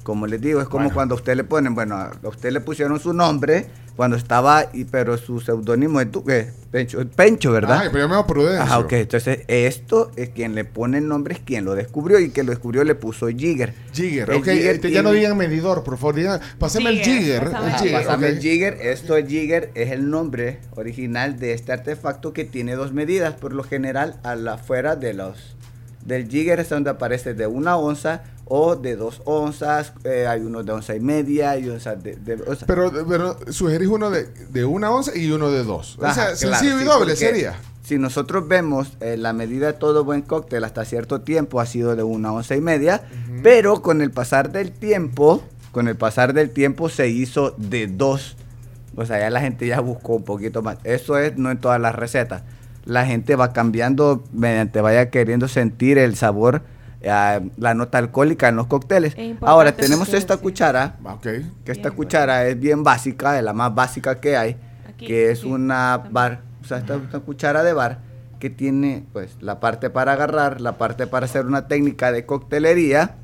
Como 0.02 0.26
les 0.26 0.40
digo, 0.40 0.60
es 0.60 0.66
como 0.68 0.84
Bueno. 0.84 0.94
cuando 0.94 1.14
a 1.14 1.18
usted 1.18 1.36
le 1.36 1.44
ponen, 1.44 1.74
bueno, 1.74 1.94
a 1.96 2.12
usted 2.24 2.50
le 2.50 2.60
pusieron 2.60 2.98
su 3.00 3.12
nombre 3.12 3.66
cuando 3.96 4.16
estaba, 4.16 4.66
y, 4.72 4.84
pero 4.84 5.16
su 5.16 5.40
seudónimo 5.40 6.00
es 6.00 6.12
Duque, 6.12 6.52
Pencho, 6.70 7.06
Pencho, 7.08 7.50
¿verdad? 7.50 7.80
Ay, 7.82 7.88
pero 7.90 8.04
yo 8.04 8.08
me 8.08 8.14
llamo 8.14 8.26
Prudencio. 8.26 8.62
Ajá, 8.62 8.78
ok. 8.78 8.92
Entonces, 8.92 9.40
esto 9.48 10.10
es 10.16 10.28
quien 10.28 10.54
le 10.54 10.64
pone 10.64 10.98
el 10.98 11.08
nombre, 11.08 11.34
es 11.34 11.40
quien 11.40 11.64
lo 11.64 11.74
descubrió 11.74 12.20
y 12.20 12.30
quien 12.30 12.46
lo 12.46 12.50
descubrió 12.52 12.84
le 12.84 12.94
puso 12.94 13.28
Jigger. 13.28 13.72
Jigger, 13.92 14.30
El 14.30 14.36
ok. 14.36 14.44
Jigger 14.44 14.74
este, 14.74 14.90
ya 14.90 15.02
no 15.02 15.12
digan 15.12 15.36
medidor, 15.36 15.82
por 15.82 15.96
favor. 15.96 16.14
Digan, 16.14 16.40
pásame 16.58 16.90
el 16.90 17.00
Jigger, 17.00 17.44
pásame 17.44 17.66
el 17.66 17.72
Ajá, 17.72 17.78
Jigger, 17.78 18.04
pásame 18.04 18.28
el 18.28 18.40
Jigger. 18.40 18.78
Esto 18.82 19.16
es 19.16 19.26
Jigger, 19.26 19.70
es 19.74 19.90
el 19.90 20.10
nombre 20.10 20.60
original 20.74 21.38
de 21.38 21.54
este 21.54 21.72
artefacto 21.72 22.34
que 22.34 22.44
tiene 22.44 22.74
dos 22.74 22.92
medidas. 22.92 23.34
Por 23.34 23.54
lo 23.54 23.62
general, 23.62 24.20
a 24.22 24.34
la 24.34 24.54
afuera 24.54 24.96
de 24.96 25.14
los 25.14 25.56
del 26.04 26.28
Jigger 26.28 26.60
es 26.60 26.68
donde 26.68 26.90
aparece 26.90 27.34
de 27.34 27.46
una 27.46 27.76
onza 27.76 28.22
o 28.46 28.76
de 28.76 28.96
dos 28.96 29.20
onzas. 29.24 29.92
eh, 30.04 30.26
hay 30.28 30.40
unos 30.40 30.64
de 30.64 30.72
onza 30.72 30.94
y 30.94 31.00
media 31.00 31.58
y 31.58 31.68
onzas 31.68 32.02
de, 32.02 32.16
de- 32.16 32.36
Pero, 32.66 32.92
pero 33.08 33.36
sugerís 33.52 33.88
uno 33.88 34.10
de, 34.10 34.24
de 34.50 34.64
una 34.64 34.90
onza 34.90 35.16
y 35.16 35.30
uno 35.30 35.50
de 35.50 35.64
dos. 35.64 35.96
o 35.98 36.02
sea, 36.02 36.14
claro, 36.14 36.36
sencillo 36.36 36.80
y 36.80 36.84
doble 36.84 37.16
sería. 37.16 37.56
Si 37.82 37.98
nosotros 37.98 38.48
vemos 38.48 38.96
eh, 39.00 39.16
la 39.16 39.32
medida 39.32 39.68
de 39.68 39.72
todo 39.74 40.04
buen 40.04 40.22
cóctel 40.22 40.64
hasta 40.64 40.84
cierto 40.84 41.20
tiempo 41.20 41.60
ha 41.60 41.66
sido 41.66 41.94
de 41.94 42.02
una 42.02 42.32
onza 42.32 42.56
y 42.56 42.60
media, 42.60 43.02
pero 43.44 43.80
con 43.82 44.00
el 44.02 44.10
pasar 44.10 44.50
del 44.50 44.72
tiempo, 44.72 45.42
con 45.70 45.86
el 45.86 45.94
pasar 45.96 46.32
del 46.32 46.50
tiempo 46.50 46.88
se 46.88 47.08
hizo 47.08 47.54
de 47.58 47.86
dos. 47.86 48.36
O 48.96 49.04
sea, 49.06 49.20
ya 49.20 49.30
la 49.30 49.40
gente 49.40 49.66
ya 49.68 49.78
buscó 49.80 50.14
un 50.16 50.24
poquito 50.24 50.62
más. 50.62 50.78
Eso 50.84 51.16
es 51.18 51.36
no 51.36 51.50
en 51.50 51.58
todas 51.58 51.80
las 51.80 51.94
recetas. 51.94 52.42
La 52.86 53.06
gente 53.06 53.36
va 53.36 53.52
cambiando 53.52 54.24
mediante 54.32 54.80
vaya 54.80 55.10
queriendo 55.10 55.46
sentir 55.48 55.98
el 55.98 56.16
sabor 56.16 56.62
eh, 57.08 57.50
la 57.56 57.74
nota 57.74 57.98
alcohólica 57.98 58.48
en 58.48 58.56
los 58.56 58.66
cócteles. 58.66 59.16
Ahora, 59.42 59.72
tenemos 59.72 60.12
esta 60.12 60.34
sí. 60.34 60.40
cuchara, 60.40 60.96
Ah, 61.04 61.18
que 61.20 61.72
esta 61.72 61.88
Bien, 61.90 61.96
cuchara 61.96 62.46
es 62.46 62.58
bien 62.58 62.82
básica, 62.82 63.38
es 63.38 63.44
la 63.44 63.52
más 63.52 63.74
básica 63.74 64.20
que 64.20 64.36
hay, 64.36 64.56
Aquí, 64.88 65.06
que 65.06 65.30
es 65.30 65.40
aquí, 65.40 65.48
una 65.48 65.92
también. 65.94 66.12
bar, 66.14 66.40
o 66.62 66.64
sea, 66.64 66.78
esta 66.78 66.96
es 66.96 67.00
una 67.02 67.20
cuchara 67.20 67.62
de 67.62 67.72
bar 67.72 67.98
que 68.40 68.50
tiene 68.50 69.04
pues 69.12 69.36
la 69.40 69.60
parte 69.60 69.88
para 69.88 70.12
agarrar, 70.12 70.60
la 70.60 70.76
parte 70.78 71.06
para 71.06 71.26
hacer 71.26 71.46
una 71.46 71.68
técnica 71.68 72.12
de 72.12 72.26
coctelería 72.26 73.14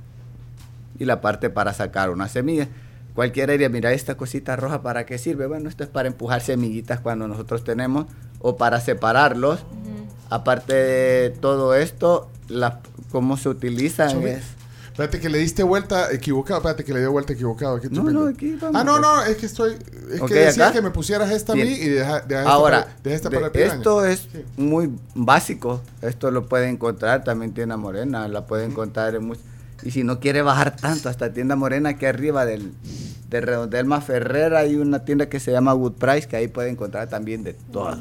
y 0.98 1.04
la 1.04 1.20
parte 1.20 1.50
para 1.50 1.72
sacar 1.74 2.10
una 2.10 2.28
semilla. 2.28 2.68
Cualquiera 3.14 3.52
diría, 3.52 3.68
mira, 3.68 3.92
esta 3.92 4.14
cosita 4.16 4.56
roja, 4.56 4.80
¿para 4.82 5.04
qué 5.04 5.18
sirve? 5.18 5.46
Bueno, 5.46 5.68
esto 5.68 5.84
es 5.84 5.90
para 5.90 6.08
empujar 6.08 6.40
semillitas 6.40 7.00
cuando 7.00 7.28
nosotros 7.28 7.62
tenemos 7.64 8.06
o 8.38 8.56
para 8.56 8.80
separarlos. 8.80 9.64
Aparte 10.30 10.72
de 10.72 11.30
todo 11.30 11.74
esto, 11.74 12.30
la, 12.48 12.80
cómo 13.12 13.36
se 13.36 13.50
es... 13.50 14.42
Espérate 14.92 15.20
que 15.20 15.30
le 15.30 15.38
diste 15.38 15.62
vuelta 15.62 16.12
equivocado. 16.12 16.58
Espérate 16.58 16.84
que 16.84 16.92
le 16.92 17.00
dio 17.00 17.12
vuelta 17.12 17.32
equivocado. 17.32 17.76
Aquí 17.76 17.86
No, 17.90 18.02
no, 18.10 18.26
aquí 18.26 18.56
vamos. 18.60 18.78
Ah, 18.78 18.84
no, 18.84 18.98
no, 19.00 19.22
es 19.22 19.36
que 19.38 19.46
estoy. 19.46 19.78
Es 20.12 20.20
Ok, 20.20 20.28
que 20.28 20.34
decía 20.34 20.64
acá. 20.66 20.74
que 20.74 20.82
me 20.82 20.90
pusieras 20.90 21.30
esta 21.30 21.54
a 21.54 21.56
mí 21.56 21.62
y 21.62 21.88
deja, 21.88 22.20
deja 22.20 22.40
esta 22.42 22.52
Ahora, 22.52 22.82
para, 22.84 22.96
deja 23.02 23.16
esta 23.16 23.28
de- 23.30 23.36
para 23.36 23.46
el 23.46 23.52
piraña. 23.52 23.74
esto 23.76 24.04
es 24.04 24.18
Sí. 24.30 24.44
muy 24.58 24.90
básico. 25.14 25.80
Esto 26.02 26.30
lo 26.30 26.46
puede 26.46 26.68
encontrar 26.68 27.24
también 27.24 27.54
tienda 27.54 27.78
morena, 27.78 28.28
la 28.28 28.44
puede 28.46 28.66
encontrar 28.66 29.14
en 29.14 29.30
much- 29.30 29.38
Y 29.82 29.92
si 29.92 30.04
no 30.04 30.20
quiere 30.20 30.42
bajar 30.42 30.76
tanto, 30.76 31.08
hasta 31.08 31.32
tienda 31.32 31.56
morena 31.56 31.88
aquí 31.90 32.04
arriba 32.04 32.44
del 32.44 32.72
de 33.30 33.40
Redondelma 33.40 34.02
Ferrera 34.02 34.58
hay 34.58 34.76
una 34.76 35.06
tienda 35.06 35.30
que 35.30 35.40
se 35.40 35.52
llama 35.52 35.72
Wood 35.72 35.94
Price 35.94 36.28
que 36.28 36.36
ahí 36.36 36.48
puede 36.48 36.68
encontrar 36.68 37.08
también 37.08 37.42
de 37.44 37.54
todo. 37.54 37.98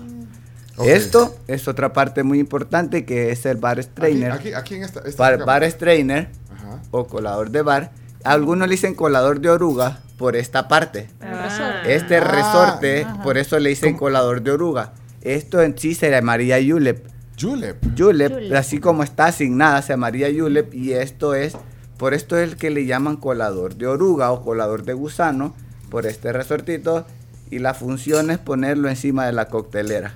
Esto 0.86 1.36
es 1.48 1.68
otra 1.68 1.94
parte 1.94 2.24
muy 2.24 2.40
importante 2.40 3.06
que 3.06 3.32
es 3.32 3.46
el 3.46 3.58
bar 3.58 3.80
Aquí, 3.80 3.88
strainer. 3.90 4.32
aquí, 4.32 4.54
aquí 4.54 4.76
en 4.76 4.84
esta. 4.84 5.02
esta 5.02 5.22
Bar, 5.24 5.46
bar 5.46 5.64
Ajá. 5.64 6.82
o 6.92 7.08
colador 7.08 7.52
de 7.52 7.62
bar. 7.62 7.92
Algunos 8.24 8.68
le 8.68 8.74
dicen 8.76 8.94
colador 8.96 9.40
de 9.42 9.50
oruga 9.50 10.00
por 10.18 10.36
esta 10.36 10.68
parte. 10.68 11.10
Ah. 11.22 11.82
Este 11.86 12.18
Ah, 12.18 12.22
resorte, 12.22 13.04
ajá. 13.04 13.24
por 13.24 13.38
eso 13.38 13.58
le 13.60 13.70
dicen 13.70 13.98
colador 13.98 14.42
de 14.42 14.52
oruga. 14.52 14.94
Esto 15.22 15.62
en 15.62 15.78
sí 15.78 15.96
se 15.96 16.10
llamaría 16.10 16.58
julep. 16.66 17.08
Julep. 17.40 17.84
Julep, 17.98 18.34
Julep. 18.34 18.54
así 18.56 18.80
como 18.80 19.02
está 19.04 19.26
asignada, 19.26 19.82
se 19.82 19.94
llamaría 19.94 20.28
julep 20.32 20.74
y 20.76 20.94
esto 20.94 21.34
es, 21.34 21.54
por 21.98 22.14
esto 22.14 22.38
es 22.38 22.52
el 22.52 22.58
que 22.58 22.70
le 22.70 22.86
llaman 22.86 23.18
colador 23.18 23.76
de 23.76 23.88
oruga 23.88 24.32
o 24.32 24.44
colador 24.44 24.84
de 24.84 24.94
gusano, 24.94 25.56
por 25.90 26.06
este 26.06 26.32
resortito 26.34 27.06
y 27.50 27.58
la 27.60 27.74
función 27.74 28.30
es 28.30 28.38
ponerlo 28.38 28.90
encima 28.90 29.26
de 29.26 29.32
la 29.34 29.46
coctelera, 29.46 30.14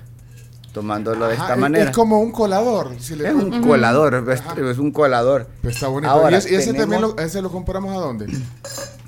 tomándolo 0.76 1.26
de 1.26 1.32
esta 1.36 1.54
es- 1.54 1.58
manera. 1.58 1.84
Es 1.86 1.96
como 1.96 2.20
un 2.20 2.30
colador. 2.30 2.90
si 2.98 3.16
le 3.16 3.28
Es 3.28 3.34
un 3.34 3.62
colador, 3.62 4.22
es, 4.30 4.78
un 4.78 4.90
colador. 4.92 5.46
Pues 5.62 5.76
está 5.76 5.88
bonito. 5.88 6.10
Ahora, 6.12 6.32
¿Y 6.36 6.54
ese, 6.54 6.74
también 6.74 7.00
lo, 7.00 7.16
ese 7.16 7.40
lo 7.40 7.50
compramos 7.50 7.96
a 7.96 7.98
dónde? 7.98 8.26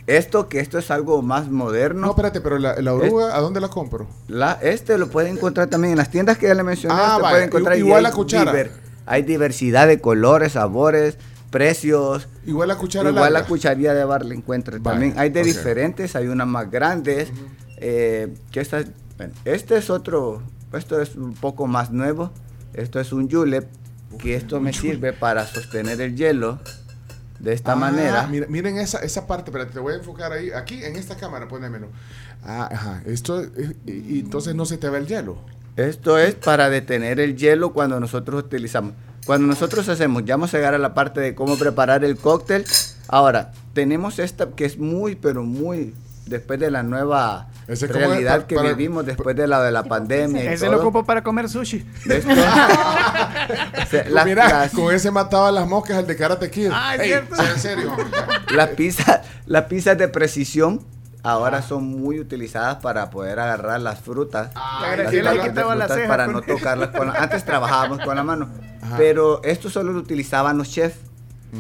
Esto 0.07 0.49
que 0.49 0.61
esto 0.61 0.79
es 0.79 0.91
algo 0.91 1.21
más 1.21 1.51
moderno. 1.51 2.01
No, 2.01 2.11
espérate, 2.13 2.41
pero 2.41 2.59
la, 2.59 2.81
la 2.81 2.95
oruga, 2.95 3.37
¿a 3.37 3.41
dónde 3.43 3.61
la 3.61 3.69
compro? 3.69 4.07
La, 4.29 4.53
este 4.63 4.97
lo 4.97 5.11
pueden 5.11 5.37
encontrar 5.37 5.69
también 5.69 5.93
en 5.93 5.99
las 5.99 6.11
tiendas 6.11 6.39
que 6.39 6.47
ya 6.47 6.55
le 6.55 6.63
mencioné. 6.63 6.95
Ah, 6.99 7.19
vaya, 7.21 7.31
puede 7.35 7.45
encontrar 7.45 7.77
igual 7.77 8.03
la 8.03 8.13
cuchara. 8.13 8.71
hay 9.05 9.23
diversidad 9.25 9.87
de 9.87 10.01
colores, 10.01 10.53
sabores, 10.53 11.19
precios. 11.51 12.29
Igual 12.47 12.69
la 12.69 12.77
cuchara 12.77 13.11
Igual 13.11 13.35
la 13.35 13.45
cucharía 13.45 13.93
de 13.93 14.05
bar 14.05 14.25
le 14.25 14.35
encuentras. 14.35 14.83
Vaya, 14.83 14.95
También 14.95 15.19
hay 15.19 15.29
de 15.29 15.43
diferentes, 15.43 16.17
hay 16.17 16.29
unas 16.29 16.47
más 16.47 16.71
grandes. 16.71 17.29
eh, 17.77 18.35
que 18.51 18.61
estas, 18.61 18.87
bueno, 19.19 19.35
este 19.45 19.77
es 19.77 19.91
otro, 19.91 20.41
esto 20.73 21.01
es 21.01 21.17
un 21.17 21.35
poco 21.35 21.67
más 21.67 21.91
nuevo. 21.91 22.31
Esto 22.75 23.01
es 23.01 23.13
un 23.13 23.31
julep, 23.31 23.67
que 24.19 24.35
esto 24.35 24.61
me 24.61 24.73
sirve 24.73 25.13
para 25.13 25.47
sostener 25.47 26.01
el 26.01 26.17
hielo 26.17 26.59
de 27.39 27.53
esta 27.53 27.73
Ah, 27.73 27.77
manera. 27.77 28.27
miren 28.27 28.79
esa, 28.79 28.99
esa 28.99 29.27
parte, 29.27 29.51
espérate, 29.51 29.73
te 29.73 29.79
voy 29.81 29.95
a 29.95 29.97
enfocar 29.97 30.33
ahí. 30.33 30.51
Aquí, 30.51 30.83
en 30.85 30.97
esta 30.97 31.17
cámara, 31.17 31.49
ponémelo. 31.49 31.89
Ah, 32.45 32.69
ajá. 32.73 33.03
Esto, 33.07 33.41
es- 33.41 33.75
y, 33.87 34.17
y 34.17 34.21
entonces 34.21 34.55
no 34.55 34.65
se 34.67 34.77
te 34.77 34.89
va 34.89 34.99
el 34.99 35.07
hielo. 35.07 35.39
Esto 35.77 36.19
es 36.19 36.35
para 36.35 36.69
detener 36.71 37.21
el 37.21 37.37
hielo 37.37 37.73
cuando 37.73 37.99
nosotros 38.01 38.43
utilizamos. 38.45 38.93
Cuando 39.27 39.47
nosotros 39.47 39.89
hacemos, 39.89 40.25
ya 40.25 40.35
vamos 40.35 40.53
a 40.55 40.57
llegar 40.57 40.75
a 40.75 40.79
la 40.79 40.95
parte 40.95 41.21
de 41.21 41.35
cómo 41.35 41.57
preparar 41.59 42.05
el 42.05 42.17
cóctel. 42.17 42.65
Ahora, 43.09 43.53
tenemos 43.75 44.19
esta 44.19 44.51
que 44.51 44.65
es 44.65 44.79
muy, 44.79 45.15
pero 45.17 45.43
muy, 45.45 45.95
después 46.29 46.59
de 46.61 46.71
la 46.71 46.83
nueva 46.83 47.49
Ese 47.67 47.87
realidad 47.87 48.47
que 48.47 48.55
para- 48.57 48.69
vivimos, 48.71 49.05
después 49.07 49.35
de 49.37 49.47
la 49.47 49.63
de 49.63 49.73
la 49.73 49.83
pandemia 49.85 50.45
y 50.45 50.47
Ese 50.49 50.67
todo. 50.67 50.77
lo 50.77 50.83
ocupo 50.83 51.05
para 51.05 51.23
comer 51.23 51.49
sushi. 51.49 51.85
Esto- 52.09 52.29
Se- 53.91 54.09
las, 54.11 54.25
Mira, 54.27 54.49
las- 54.49 54.73
con 54.73 54.95
ese 54.95 55.11
mataba 55.11 55.51
las 55.51 55.67
moscas 55.67 55.99
el 55.99 56.07
de 56.07 56.17
Karate 56.17 56.51
Kid. 56.51 56.71
Ah, 56.73 56.95
¿es 56.97 57.03
cierto? 57.03 57.35
sí, 57.37 57.43
en 57.55 57.59
serio. 57.61 57.93
las 58.55 58.69
pizzas, 58.71 59.21
las 59.47 59.65
pizzas 59.65 59.97
de 59.99 60.09
precisión 60.09 60.81
ahora 61.23 61.63
son 61.63 61.85
muy 61.85 62.21
utilizadas 62.21 62.77
para 62.77 63.11
poder 63.11 63.39
agarrar 63.41 63.81
las 63.81 64.01
frutas. 64.01 64.51
Ah, 64.55 64.81
las 64.97 65.79
la 65.79 65.87
frutas 65.87 65.97
ceja 65.97 66.09
para 66.09 66.25
con- 66.27 66.35
no 66.35 66.43
tocarlas 66.43 66.89
con 66.91 67.07
la- 67.09 67.15
Antes 67.15 67.45
trabajábamos 67.45 68.01
con 68.05 68.15
la 68.17 68.23
mano, 68.23 68.49
Ajá. 68.83 68.97
pero 68.97 69.43
esto 69.45 69.71
solo 69.71 69.93
lo 69.93 69.99
utilizaban 70.01 70.59
los 70.59 70.71
chefs. 70.71 70.97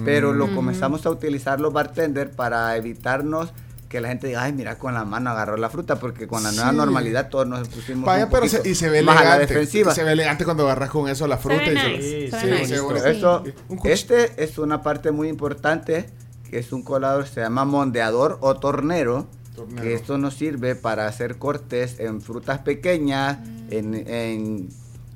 Pero 0.04 0.34
Mm. 0.34 0.37
lo 0.37 0.54
comenzamos 0.54 1.06
a 1.06 1.10
utilizar 1.10 1.60
los 1.60 1.72
bartenders 1.72 2.30
para 2.34 2.76
evitarnos 2.76 3.54
que 3.88 4.00
la 4.02 4.09
gente 4.09 4.26
diga, 4.26 4.42
ay, 4.42 4.52
mira, 4.52 4.76
con 4.78 4.92
la 4.92 5.04
mano 5.04 5.30
agarró 5.30 5.57
la 5.57 5.71
fruta, 5.71 5.97
porque 5.99 6.26
con 6.26 6.42
la 6.42 6.52
nueva 6.52 6.71
Sí. 6.71 6.76
normalidad 6.76 7.28
todos 7.30 7.47
nos 7.47 7.68
pusimos 7.68 8.04
Vaya, 8.04 8.26
un 8.26 8.30
pero 8.30 8.47
se, 8.49 8.68
y 8.68 8.75
se 8.75 8.90
ve 8.90 9.02
más 9.02 9.18
a 9.21 9.25
la 9.25 9.38
defensiva. 9.38 9.95
Se 9.95 10.04
ve 10.04 10.12
elegante 10.12 10.45
cuando 10.45 10.64
agarras 10.64 10.90
con 10.90 11.09
eso 11.09 11.26
la 11.26 11.38
fruta. 11.38 11.64
y 11.64 12.30
se- 12.30 12.30
sí, 12.38 12.47
nice. 12.47 12.66
se. 12.76 13.11
Esto, 13.11 13.45
este 13.85 14.42
es 14.45 14.59
una 14.59 14.83
parte 14.83 15.11
muy 15.11 15.28
importante, 15.28 16.11
que 16.50 16.59
es 16.59 16.73
un 16.73 16.83
colador, 16.83 17.26
se 17.26 17.40
llama 17.40 17.64
mondeador 17.64 18.37
o 18.42 18.57
tornero, 18.57 19.26
Tornero. 19.57 19.83
que 19.83 19.95
esto 19.95 20.18
nos 20.18 20.35
sirve 20.35 20.75
para 20.75 21.07
hacer 21.07 21.37
cortes 21.38 21.99
en 21.99 22.21
frutas 22.21 22.59
pequeñas, 22.61 23.38
en, 23.71 23.95
en 23.95 24.68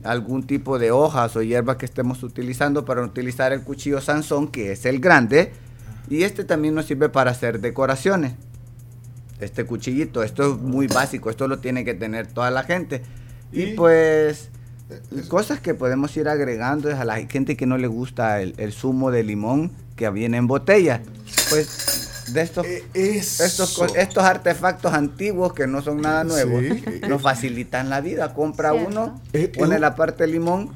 algún 0.02 0.44
tipo 0.46 0.78
de 0.78 0.90
hojas 0.90 1.36
o 1.36 1.42
hierbas 1.42 1.76
que 1.76 1.84
estemos 1.86 2.22
utilizando 2.22 2.84
para 2.84 3.02
utilizar 3.02 3.52
el 3.52 3.62
cuchillo 3.62 4.00
Sansón, 4.00 4.48
que 4.48 4.72
es 4.72 4.84
el 4.86 4.98
grande, 4.98 5.52
y 6.08 6.22
este 6.24 6.44
también 6.44 6.74
nos 6.74 6.86
sirve 6.86 7.08
para 7.10 7.30
hacer 7.30 7.60
decoraciones. 7.60 8.32
Este 9.42 9.64
cuchillito, 9.64 10.22
esto 10.22 10.52
es 10.54 10.60
muy 10.60 10.86
básico, 11.00 11.30
esto 11.30 11.48
lo 11.48 11.58
tiene 11.58 11.84
que 11.84 11.94
tener 11.94 12.26
toda 12.26 12.50
la 12.50 12.62
gente. 12.64 13.02
Y, 13.52 13.62
Y- 13.62 13.74
pues 13.74 14.48
Eh, 14.90 15.22
cosas 15.28 15.58
que 15.60 15.72
podemos 15.74 16.14
ir 16.18 16.28
agregando 16.28 16.90
es 16.90 16.96
a 16.98 17.04
la 17.06 17.16
gente 17.26 17.56
que 17.56 17.64
no 17.66 17.78
le 17.78 17.86
gusta 17.86 18.42
el, 18.42 18.54
el 18.58 18.72
zumo 18.74 19.10
de 19.10 19.22
limón 19.22 19.70
que 19.96 20.10
viene 20.10 20.36
en 20.36 20.46
botella. 20.46 21.00
Pues 21.48 22.28
de 22.32 22.42
estos, 22.42 22.66
Eh, 22.66 22.84
eso. 22.92 23.42
estos, 23.44 23.96
estos 23.96 24.22
artefactos 24.22 24.92
antiguos 24.92 25.54
que 25.54 25.66
no 25.66 25.80
son 25.80 26.02
nada 26.02 26.24
nuevos 26.24 26.62
Sí. 26.62 26.82
nos 27.08 27.22
facilitan 27.22 27.88
la 27.88 28.00
vida. 28.02 28.34
Compra 28.34 28.72
Cierto. 28.72 28.88
uno, 28.90 29.20
Eh, 29.32 29.48
pone 29.56 29.76
es 29.76 29.80
la 29.80 29.94
parte 29.94 30.24
de 30.26 30.32
limón, 30.32 30.70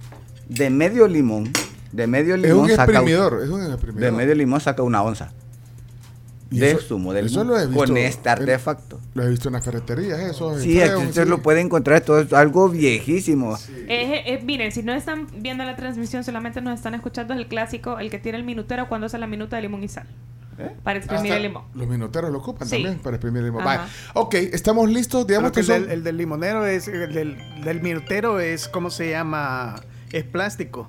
de 0.48 0.70
medio 0.70 1.06
limón, 1.08 1.50
de 1.92 2.06
medio 2.06 2.36
Es 2.36 2.40
limón 2.42 2.60
un 2.60 2.68
saca 2.70 2.84
exprimidor. 2.84 3.42
Es 3.42 3.50
un 3.50 3.62
exprimidor. 3.70 4.00
de 4.00 4.12
medio 4.12 4.34
limón 4.34 4.60
saca 4.62 4.82
una 4.82 5.02
onza 5.02 5.30
de 6.50 6.70
eso- 6.72 6.80
zumo 6.80 7.12
de 7.12 7.20
eso 7.20 7.42
limón 7.42 7.48
lo 7.48 7.58
he 7.58 7.66
visto 7.66 7.84
con 7.84 7.96
este 7.96 8.28
artefacto. 8.28 9.00
Lo 9.14 9.22
he 9.24 9.28
visto 9.28 9.48
en 9.48 9.54
las 9.54 9.64
ferreterías, 9.64 10.18
eso. 10.20 10.58
Sí, 10.58 10.80
aquí 10.80 11.04
usted 11.06 11.26
lo 11.26 11.42
puede 11.42 11.60
encontrar, 11.60 12.00
todo 12.02 12.20
es 12.20 12.32
algo 12.32 12.68
viejísimo. 12.68 13.56
Eh, 13.88 14.22
eh, 14.26 14.40
miren, 14.44 14.70
si 14.72 14.82
no 14.82 14.92
están 14.94 15.26
viendo 15.38 15.64
la 15.64 15.76
transmisión, 15.76 16.22
solamente 16.24 16.60
nos 16.60 16.74
están 16.74 16.94
escuchando 16.94 17.34
es 17.34 17.40
el 17.40 17.48
clásico, 17.48 17.98
el 17.98 18.10
que 18.10 18.18
tiene 18.18 18.38
el 18.38 18.44
minutero 18.44 18.88
cuando 18.88 19.06
hace 19.06 19.18
la 19.18 19.26
minuta 19.26 19.56
de 19.56 19.62
limón 19.62 19.82
y 19.84 19.88
sal. 19.88 20.06
¿Eh? 20.58 20.70
Para 20.82 20.98
exprimir 20.98 21.32
el 21.32 21.42
limón. 21.42 21.64
Los 21.74 21.86
minuteros 21.86 22.30
lo 22.32 22.38
ocupan 22.38 22.66
Sí. 22.66 22.76
también 22.76 22.98
para 23.00 23.16
exprimir 23.16 23.40
el 23.40 23.46
limón. 23.46 23.62
Vaya. 23.62 23.88
Ok, 24.14 24.34
estamos 24.36 24.88
listos. 24.88 25.26
Digamos 25.26 25.50
que 25.50 25.56
que 25.56 25.60
el, 25.60 25.66
son... 25.66 25.82
del, 25.82 25.90
el 25.90 26.02
del 26.04 26.16
limonero 26.16 26.64
es, 26.64 26.88
el 26.88 27.12
del, 27.12 27.36
del 27.62 27.82
minutero 27.82 28.40
es, 28.40 28.66
¿cómo 28.66 28.88
se 28.88 29.10
llama? 29.10 29.82
Es 30.12 30.24
plástico. 30.24 30.88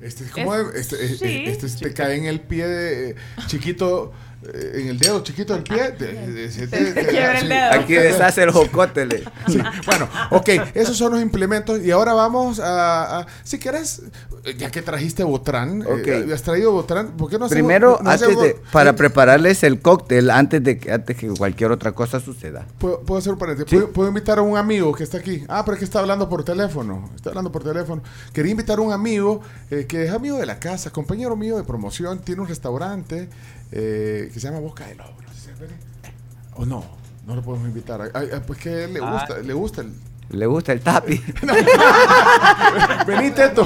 Este 0.00 0.24
es 0.24 0.30
como 0.32 0.54
Es- 0.54 0.72
de- 0.72 0.80
este, 0.80 1.04
eh, 1.04 1.16
sí. 1.18 1.24
eh, 1.24 1.50
este 1.50 1.68
te 1.88 1.94
cae 1.94 2.16
en 2.16 2.24
el 2.26 2.40
pie 2.40 2.66
de 2.66 3.10
eh, 3.10 3.14
chiquito, 3.46 4.12
eh, 4.42 4.72
en 4.82 4.88
el 4.88 4.98
dedo 4.98 5.22
chiquito 5.22 5.54
del 5.54 5.62
pie. 5.62 5.92
de- 5.92 6.12
de- 6.12 6.48
de- 6.48 6.66
de- 6.66 6.92
te 6.92 7.06
quiebra 7.06 7.38
el 7.40 7.48
dedo. 7.48 7.70
Aquí 7.80 7.94
deshace 7.94 8.42
el 8.42 8.50
jocote. 8.50 9.24
Sí, 9.48 9.58
Bueno, 9.86 10.08
ok, 10.30 10.48
esos 10.74 10.96
son 10.96 11.12
los 11.12 11.22
implementos 11.22 11.80
y 11.82 11.90
ahora 11.90 12.12
vamos 12.12 12.60
a, 12.60 13.20
a- 13.20 13.26
si 13.44 13.58
quieres, 13.58 14.02
eh, 14.44 14.54
ya 14.58 14.70
que 14.70 14.82
trajiste 14.82 15.24
Botrán, 15.24 15.82
eh, 15.82 16.24
Ok. 16.26 16.32
has 16.32 16.42
traído 16.42 16.72
Botrán, 16.72 17.12
¿por 17.16 17.30
qué 17.30 17.38
no 17.38 17.46
hacemos- 17.46 17.50
Primero, 17.62 17.98
no 18.02 18.10
antes 18.10 18.26
hacemos- 18.26 18.42
de, 18.42 18.56
para 18.72 18.90
eh, 18.90 18.94
prepararles 18.94 19.62
el 19.62 19.80
cóctel, 19.80 20.28
antes 20.28 20.62
de 20.62 20.76
que, 20.78 20.92
antes 20.92 21.16
que 21.16 21.28
cualquier 21.28 21.70
otra 21.72 21.92
cosa 21.92 22.20
suceda. 22.20 22.66
¿Puedo, 22.78 23.00
puedo 23.00 23.18
hacer 23.20 23.32
un 23.32 23.38
paréntesis? 23.38 23.70
Sí. 23.70 23.76
¿Puedo, 23.76 23.92
puedo 23.92 24.08
invitar 24.10 24.38
a 24.38 24.42
un 24.42 24.58
amigo 24.58 24.92
que 24.94 25.04
está 25.04 25.16
aquí? 25.18 25.42
Ah, 25.48 25.62
pero 25.64 25.74
es 25.76 25.78
que 25.78 25.84
está 25.86 26.00
hablando 26.00 26.28
por 26.28 26.44
teléfono. 26.44 27.08
Está 27.16 27.30
hablando 27.30 27.50
por 27.50 27.62
teléfono. 27.64 28.02
Quería 28.34 28.50
invitar 28.50 28.78
a 28.78 28.82
un 28.82 28.92
amigo 28.92 29.40
eh, 29.84 29.86
que 29.86 30.04
es 30.04 30.10
amigo 30.10 30.38
de 30.38 30.46
la 30.46 30.58
casa, 30.58 30.90
compañero 30.90 31.36
mío 31.36 31.56
de 31.56 31.64
promoción. 31.64 32.20
Tiene 32.20 32.42
un 32.42 32.48
restaurante 32.48 33.28
eh, 33.72 34.30
que 34.32 34.40
se 34.40 34.46
llama 34.48 34.60
Boca 34.60 34.86
de 34.86 34.94
Lobo. 34.96 35.14
O 36.56 36.64
no, 36.64 36.84
no 37.26 37.34
lo 37.34 37.42
podemos 37.42 37.68
invitar. 37.68 38.00
Ay, 38.14 38.28
ay, 38.32 38.40
pues 38.46 38.58
que 38.60 38.86
le 38.88 39.00
Ah. 39.02 39.12
gusta, 39.12 39.38
le 39.40 39.52
gusta 39.54 39.80
el... 39.82 39.92
Le 40.30 40.46
gusta 40.46 40.72
el 40.72 40.80
tapi. 40.80 41.22
Vení, 43.06 43.30
Teto. 43.30 43.64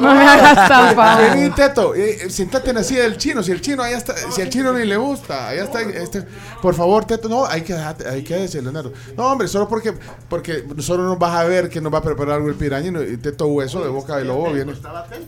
No 0.00 0.14
me 0.14 0.24
hagas 0.26 0.66
trampa. 0.66 1.16
Vení, 1.16 1.50
Teto. 1.50 1.94
Eh, 1.94 2.30
sentate 2.30 2.70
en 2.70 2.76
la 2.76 2.82
silla 2.82 3.02
del 3.02 3.16
chino. 3.18 3.42
Si 3.42 3.50
el 3.52 3.60
chino, 3.60 3.82
allá 3.82 3.98
está, 3.98 4.14
si 4.16 4.40
el 4.40 4.48
chino 4.48 4.72
ni 4.72 4.84
le 4.86 4.96
gusta, 4.96 5.48
allá 5.48 5.64
está. 5.64 5.82
este, 5.82 6.22
por 6.62 6.74
favor, 6.74 7.04
Teto, 7.04 7.28
no, 7.28 7.44
hay 7.44 7.62
que 7.62 7.74
hay 7.74 8.22
que 8.24 8.34
decirle, 8.36 8.62
Leonardo. 8.72 8.92
No, 9.16 9.26
hombre, 9.32 9.46
solo 9.48 9.68
porque, 9.68 9.92
porque 10.28 10.64
solo 10.78 11.02
nos 11.04 11.18
vas 11.18 11.34
a 11.34 11.44
ver 11.44 11.68
que 11.68 11.80
nos 11.80 11.92
va 11.92 11.98
a 11.98 12.02
preparar 12.02 12.36
algo 12.36 12.48
el 12.48 12.54
piraña 12.54 12.92
y 13.02 13.16
Teto 13.18 13.46
hueso 13.48 13.82
de 13.82 13.90
boca 13.90 14.16
de 14.16 14.24
lobo 14.24 14.52
viene. 14.52 14.72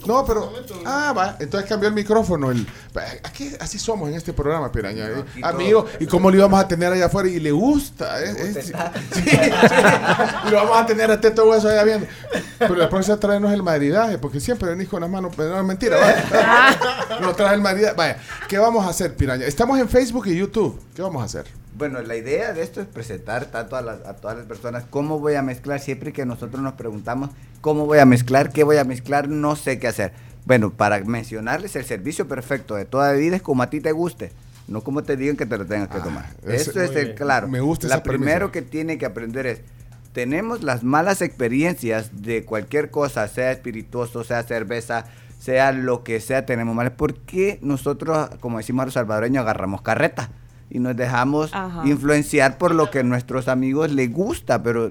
No, 0.07 0.25
pero. 0.25 0.53
Ah, 0.87 1.13
va. 1.17 1.37
Entonces 1.39 1.69
cambió 1.69 1.89
el 1.89 1.95
micrófono. 1.95 2.51
El, 2.51 2.67
aquí, 3.25 3.53
así 3.61 3.79
somos 3.79 4.09
en 4.09 4.15
este 4.15 4.33
programa, 4.33 4.73
piraña. 4.73 5.07
eh. 5.09 5.25
Amigo, 5.43 5.85
¿y 6.01 6.07
cómo 6.07 6.31
lo 6.31 6.37
íbamos 6.37 6.61
a 6.61 6.67
tener 6.69 6.93
allá 6.93 7.07
afuera? 7.07 7.29
Y 7.29 7.41
le 7.41 7.51
gusta. 7.53 8.23
eh, 8.25 8.35
eh, 8.39 8.63
sí. 8.63 8.73
Y 10.47 10.51
lo 10.51 10.57
vamos 10.57 10.79
a 10.79 10.87
tener 10.87 11.11
a 11.11 11.21
Teto 11.21 11.49
Hueso 11.49 11.69
allá 11.69 11.85
viendo. 11.85 12.07
Pero 12.59 12.75
la 12.77 12.89
próxima 12.89 13.17
traernos 13.19 13.53
el 13.53 13.63
maridaje, 13.63 14.19
porque 14.19 14.41
siempre 14.41 14.69
venís 14.71 14.89
con 14.89 15.01
las 15.01 15.11
manos. 15.11 15.33
Pero 15.37 15.51
no 15.51 15.59
es 15.61 15.65
mentira, 15.65 15.97
vaya. 15.99 16.77
Nos 17.21 17.37
trae 17.37 17.55
el 17.55 17.61
maridaje. 17.61 17.95
Vaya, 17.97 18.19
¿qué 18.49 18.59
vamos 18.59 18.85
a 18.87 18.91
hacer, 18.91 19.15
piraña? 19.15 19.45
Estamos 19.47 19.79
en 19.79 19.89
Facebook 19.89 20.27
y 20.27 20.37
YouTube. 20.37 20.81
¿Qué 20.95 21.03
vamos 21.03 21.23
a 21.23 21.25
hacer? 21.27 21.47
Bueno, 21.77 22.01
la 22.03 22.17
idea 22.17 22.53
de 22.53 22.63
esto 22.63 22.81
es 22.81 22.87
presentar 22.89 23.47
tanto 23.47 23.77
a, 23.77 23.83
las- 23.83 24.05
a 24.05 24.15
todas 24.15 24.37
las 24.37 24.47
personas 24.47 24.85
cómo 24.91 25.21
voy 25.21 25.35
a 25.35 25.43
mezclar. 25.43 25.79
Siempre 25.81 26.13
que 26.13 26.27
nosotros 26.27 26.61
nos 26.63 26.75
preguntamos 26.75 27.31
cómo 27.61 27.87
voy 27.87 27.99
a 27.99 28.05
mezclar, 28.05 28.51
qué 28.51 28.65
voy 28.65 28.79
a 28.79 28.85
mezclar, 28.85 29.29
no 29.29 29.55
sé 29.55 29.79
qué 29.79 29.87
hacer. 29.89 30.13
Bueno, 30.45 30.71
para 30.71 30.99
mencionarles 31.05 31.77
el 31.77 31.85
servicio 31.85 32.27
perfecto 32.27 32.75
de 32.75 32.85
toda 32.85 33.13
bebida 33.13 33.37
es 33.37 33.43
como 33.43 33.63
a 33.63 33.71
ti 33.71 33.81
te 33.81 33.93
guste, 33.93 34.33
no 34.67 34.83
como 34.83 35.03
te 35.05 35.17
digan 35.17 35.37
que 35.37 35.47
te 35.47 35.57
lo 35.59 35.67
tengas 35.67 35.89
que 35.89 35.99
Ah, 35.99 36.03
tomar. 36.03 36.27
Eso 36.49 36.71
es 36.81 36.91
el 36.97 37.05
bien. 37.05 37.17
claro. 37.17 37.47
Me 37.49 37.61
gusta 37.61 37.87
La 37.87 38.03
primero 38.03 38.51
que 38.51 38.63
tiene 38.63 38.99
que 38.99 39.07
aprender 39.07 39.47
es 39.47 39.61
tenemos 40.19 40.65
las 40.65 40.83
malas 40.83 41.23
experiencias 41.23 42.11
de 42.25 42.45
cualquier 42.45 42.91
cosa, 42.91 43.29
sea 43.29 43.53
espirituoso, 43.53 44.25
sea 44.25 44.43
cerveza, 44.43 45.05
sea 45.39 45.71
lo 45.71 46.03
que 46.03 46.19
sea, 46.19 46.45
tenemos 46.45 46.75
mal. 46.75 46.91
¿Por 46.91 47.15
qué 47.21 47.61
nosotros, 47.63 48.29
como 48.41 48.59
decimos 48.59 48.85
los 48.87 48.95
salvadoreños, 48.95 49.43
agarramos 49.43 49.81
carreta? 49.81 50.31
Y 50.71 50.81
nos 50.81 50.97
dejamos 50.97 51.55
Ajá. 51.55 51.83
influenciar 51.87 52.59
por 52.59 52.75
lo 52.75 52.91
que 52.91 52.99
a 52.99 53.03
nuestros 53.05 53.47
amigos 53.47 53.93
les 53.93 54.13
gusta, 54.13 54.61
pero 54.61 54.91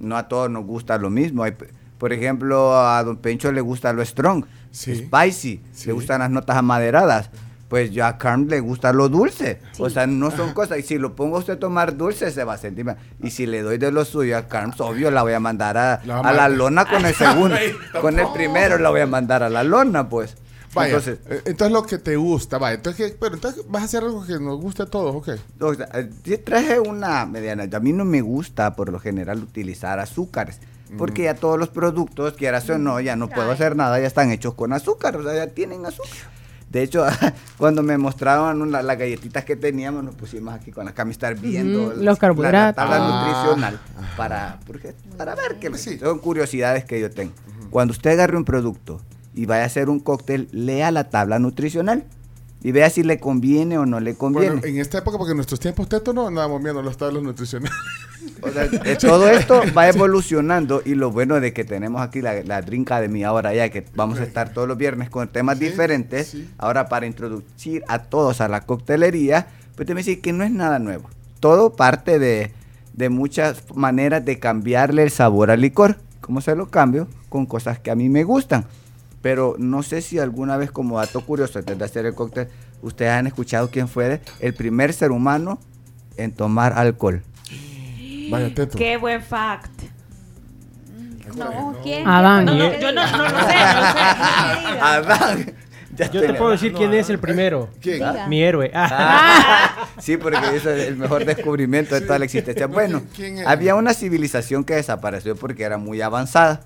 no 0.00 0.16
a 0.16 0.26
todos 0.26 0.50
nos 0.50 0.64
gusta 0.66 0.98
lo 0.98 1.08
mismo. 1.08 1.44
Hay 1.44 1.54
por 1.96 2.12
ejemplo, 2.12 2.76
a 2.76 3.00
Don 3.04 3.16
Pencho 3.18 3.52
le 3.52 3.60
gusta 3.60 3.92
lo 3.92 4.04
strong, 4.04 4.44
Sí. 4.72 4.96
spicy, 4.96 5.60
Sí. 5.72 5.86
le 5.86 5.92
gustan 5.92 6.18
las 6.18 6.30
notas 6.32 6.56
amaderadas. 6.56 7.30
Pues 7.74 7.90
yo 7.90 8.06
a 8.06 8.18
Carm 8.18 8.46
le 8.46 8.60
gusta 8.60 8.92
lo 8.92 9.08
dulce. 9.08 9.58
O 9.80 9.90
sea, 9.90 10.06
no 10.06 10.30
son 10.30 10.52
cosas. 10.54 10.78
Y 10.78 10.82
si 10.82 10.96
lo 10.96 11.16
pongo 11.16 11.38
a 11.38 11.38
usted 11.40 11.54
a 11.54 11.58
tomar 11.58 11.96
dulce, 11.96 12.30
se 12.30 12.44
va 12.44 12.52
a 12.52 12.56
sentir 12.56 12.84
mal. 12.84 12.98
Y 13.20 13.32
si 13.32 13.46
le 13.46 13.62
doy 13.62 13.78
de 13.78 13.90
lo 13.90 14.04
suyo 14.04 14.38
a 14.38 14.46
Carm, 14.46 14.72
obvio, 14.78 15.10
la 15.10 15.24
voy 15.24 15.32
a 15.32 15.40
mandar 15.40 15.76
a, 15.76 16.00
La 16.04 16.20
a 16.20 16.48
lona 16.48 16.84
con 16.84 17.04
el 17.04 17.12
segundo. 17.16 17.56
Con 18.00 18.20
el 18.20 18.28
primero 18.32 18.78
la 18.78 18.90
voy 18.90 19.00
a 19.00 19.08
mandar 19.08 19.42
a 19.42 19.50
la 19.50 19.64
lona, 19.64 20.08
pues. 20.08 20.36
Vaya, 20.72 20.90
Entonces, 20.90 21.18
eh, 21.28 21.42
entonces 21.46 21.72
lo 21.72 21.82
que 21.82 21.98
te 21.98 22.14
gusta, 22.14 22.58
vaya. 22.58 22.76
Entonces, 22.76 23.10
¿qué? 23.10 23.16
pero 23.18 23.34
entonces 23.34 23.64
vas 23.66 23.82
a 23.82 23.84
hacer 23.86 24.04
algo 24.04 24.24
que 24.24 24.38
nos 24.38 24.60
guste 24.60 24.84
a 24.84 24.86
todos, 24.86 25.16
¿ok? 25.16 25.30
O 25.58 25.74
sea, 25.74 25.88
eh, 25.94 26.38
traje 26.38 26.78
una 26.78 27.26
mediana. 27.26 27.66
A 27.72 27.80
mí 27.80 27.92
no 27.92 28.04
me 28.04 28.20
gusta 28.20 28.76
por 28.76 28.92
lo 28.92 29.00
general 29.00 29.42
utilizar 29.42 29.98
azúcares. 29.98 30.60
Porque 30.96 31.24
ya 31.24 31.34
todos 31.34 31.58
los 31.58 31.70
productos, 31.70 32.34
quieras 32.34 32.70
o 32.70 32.78
no, 32.78 33.00
ya 33.00 33.16
no 33.16 33.28
puedo 33.28 33.50
hacer 33.50 33.74
nada, 33.74 33.98
ya 33.98 34.06
están 34.06 34.30
hechos 34.30 34.54
con 34.54 34.72
azúcar, 34.72 35.16
o 35.16 35.24
sea, 35.24 35.34
ya 35.34 35.48
tienen 35.48 35.84
azúcar. 35.84 36.32
De 36.74 36.82
hecho, 36.82 37.06
cuando 37.56 37.84
me 37.84 37.96
mostraban 37.96 38.60
una- 38.60 38.82
las 38.82 38.98
galletitas 38.98 39.44
que 39.44 39.54
teníamos, 39.54 40.02
nos 40.02 40.16
pusimos 40.16 40.52
aquí 40.52 40.72
con 40.72 40.84
la 40.84 40.92
viendo 41.36 41.90
las- 41.90 41.98
los 41.98 42.18
carbohidratos. 42.18 42.84
La, 42.84 42.90
la 42.90 42.96
tabla 42.96 42.96
Ah. 42.98 43.44
nutricional 43.44 43.80
para, 44.16 44.58
porque- 44.66 44.92
para 45.16 45.36
ver 45.36 45.60
que 45.60 45.72
Sí. 45.78 45.98
son 46.00 46.18
curiosidades 46.18 46.84
que 46.84 47.00
yo 47.00 47.12
tengo. 47.12 47.32
Cuando 47.70 47.92
usted 47.92 48.10
agarre 48.10 48.36
un 48.36 48.44
producto 48.44 49.00
y 49.34 49.46
vaya 49.46 49.62
a 49.62 49.66
hacer 49.66 49.88
un 49.88 50.00
cóctel, 50.00 50.48
lea 50.50 50.90
la 50.90 51.10
tabla 51.10 51.38
nutricional 51.38 52.02
y 52.64 52.72
vea 52.72 52.88
si 52.90 53.02
le 53.02 53.20
conviene 53.20 53.76
o 53.78 53.84
no 53.86 54.00
le 54.00 54.14
conviene. 54.14 54.56
Bueno, 54.56 54.66
en 54.66 54.80
esta 54.80 54.98
época, 54.98 55.18
porque 55.18 55.32
en 55.32 55.36
nuestros 55.36 55.60
tiempos 55.60 55.86
teto 55.86 56.12
no 56.14 56.26
andábamos 56.26 56.62
viendo 56.62 56.82
los 56.82 56.96
tablos 56.96 57.22
nutricionales. 57.22 57.76
O 58.40 58.50
sea, 58.50 58.68
todo 58.98 59.28
esto 59.30 59.60
va 59.76 59.86
evolucionando 59.88 60.80
y 60.84 60.94
lo 60.94 61.10
bueno 61.12 61.40
de 61.40 61.52
que 61.52 61.64
tenemos 61.64 62.00
aquí 62.00 62.22
la, 62.22 62.42
la 62.42 62.62
Drink 62.62 62.90
Academy 62.90 63.22
ahora 63.22 63.52
ya 63.54 63.68
que 63.68 63.84
vamos 63.94 64.18
a 64.18 64.24
estar 64.24 64.54
todos 64.54 64.66
los 64.66 64.78
viernes 64.78 65.10
con 65.10 65.28
temas 65.28 65.58
Sí, 65.58 65.66
diferentes, 65.66 66.28
sí. 66.28 66.48
ahora 66.56 66.88
para 66.88 67.04
introducir 67.06 67.84
a 67.86 67.98
todos 67.98 68.40
a 68.40 68.48
la 68.48 68.62
coctelería, 68.62 69.46
pues 69.76 69.86
te 69.86 69.94
me 69.94 70.00
dice 70.00 70.20
que 70.20 70.32
no 70.32 70.42
es 70.42 70.50
nada 70.50 70.78
nuevo. 70.78 71.10
Todo 71.40 71.76
parte 71.76 72.18
de, 72.18 72.50
de 72.94 73.10
muchas 73.10 73.62
maneras 73.74 74.24
de 74.24 74.38
cambiarle 74.38 75.02
el 75.02 75.10
sabor 75.10 75.50
al 75.50 75.60
licor. 75.60 75.98
¿Cómo 76.22 76.40
se 76.40 76.56
lo 76.56 76.70
cambio? 76.70 77.08
Con 77.28 77.44
cosas 77.44 77.78
que 77.78 77.90
a 77.90 77.94
mí 77.94 78.08
me 78.08 78.24
gustan. 78.24 78.64
Pero 79.24 79.56
no 79.58 79.82
sé 79.82 80.02
si 80.02 80.18
alguna 80.18 80.58
vez 80.58 80.70
como 80.70 80.98
dato 80.98 81.22
curioso 81.22 81.58
antes 81.58 81.78
de 81.78 81.82
hacer 81.86 82.04
el 82.04 82.14
cóctel, 82.14 82.46
ustedes 82.82 83.10
han 83.12 83.26
escuchado 83.26 83.70
quién 83.70 83.88
fue 83.88 84.20
el 84.38 84.52
primer 84.52 84.92
ser 84.92 85.12
humano 85.12 85.58
en 86.18 86.30
tomar 86.30 86.74
alcohol. 86.74 87.22
Vaya, 88.30 88.54
teto. 88.54 88.76
Qué 88.76 88.98
buen 88.98 89.22
fact. 89.22 89.70
No, 91.38 91.74
¿quién? 91.82 92.06
Adán. 92.06 92.44
No, 92.44 92.52
¿Qué 92.70 92.78
yo 92.82 92.92
no- 92.92 93.00
no 93.16 93.22
lo 93.22 93.30
sé, 93.30 93.34
no 93.36 93.46
¿Qué 93.46 94.68
diga? 94.68 94.92
Adán. 94.94 95.54
Ya 95.96 96.10
Yo 96.10 96.20
te 96.20 96.34
puedo 96.34 96.50
decir 96.50 96.74
quién 96.74 96.92
es 96.92 97.08
el 97.08 97.18
primero. 97.18 97.70
¿Quién? 97.80 98.02
Mi 98.28 98.42
héroe. 98.42 98.70
Ah. 98.74 98.88
Ah, 98.92 99.86
sí, 100.00 100.18
porque 100.18 100.54
eso 100.54 100.68
es 100.70 100.88
el 100.88 100.96
mejor 100.96 101.24
descubrimiento 101.24 101.94
de 101.94 102.02
toda 102.02 102.18
la 102.18 102.26
existencia. 102.26 102.66
Bueno, 102.66 103.00
había 103.46 103.74
una 103.74 103.94
civilización 103.94 104.64
que 104.64 104.74
desapareció 104.74 105.34
porque 105.34 105.62
era 105.62 105.78
muy 105.78 106.02
avanzada. 106.02 106.60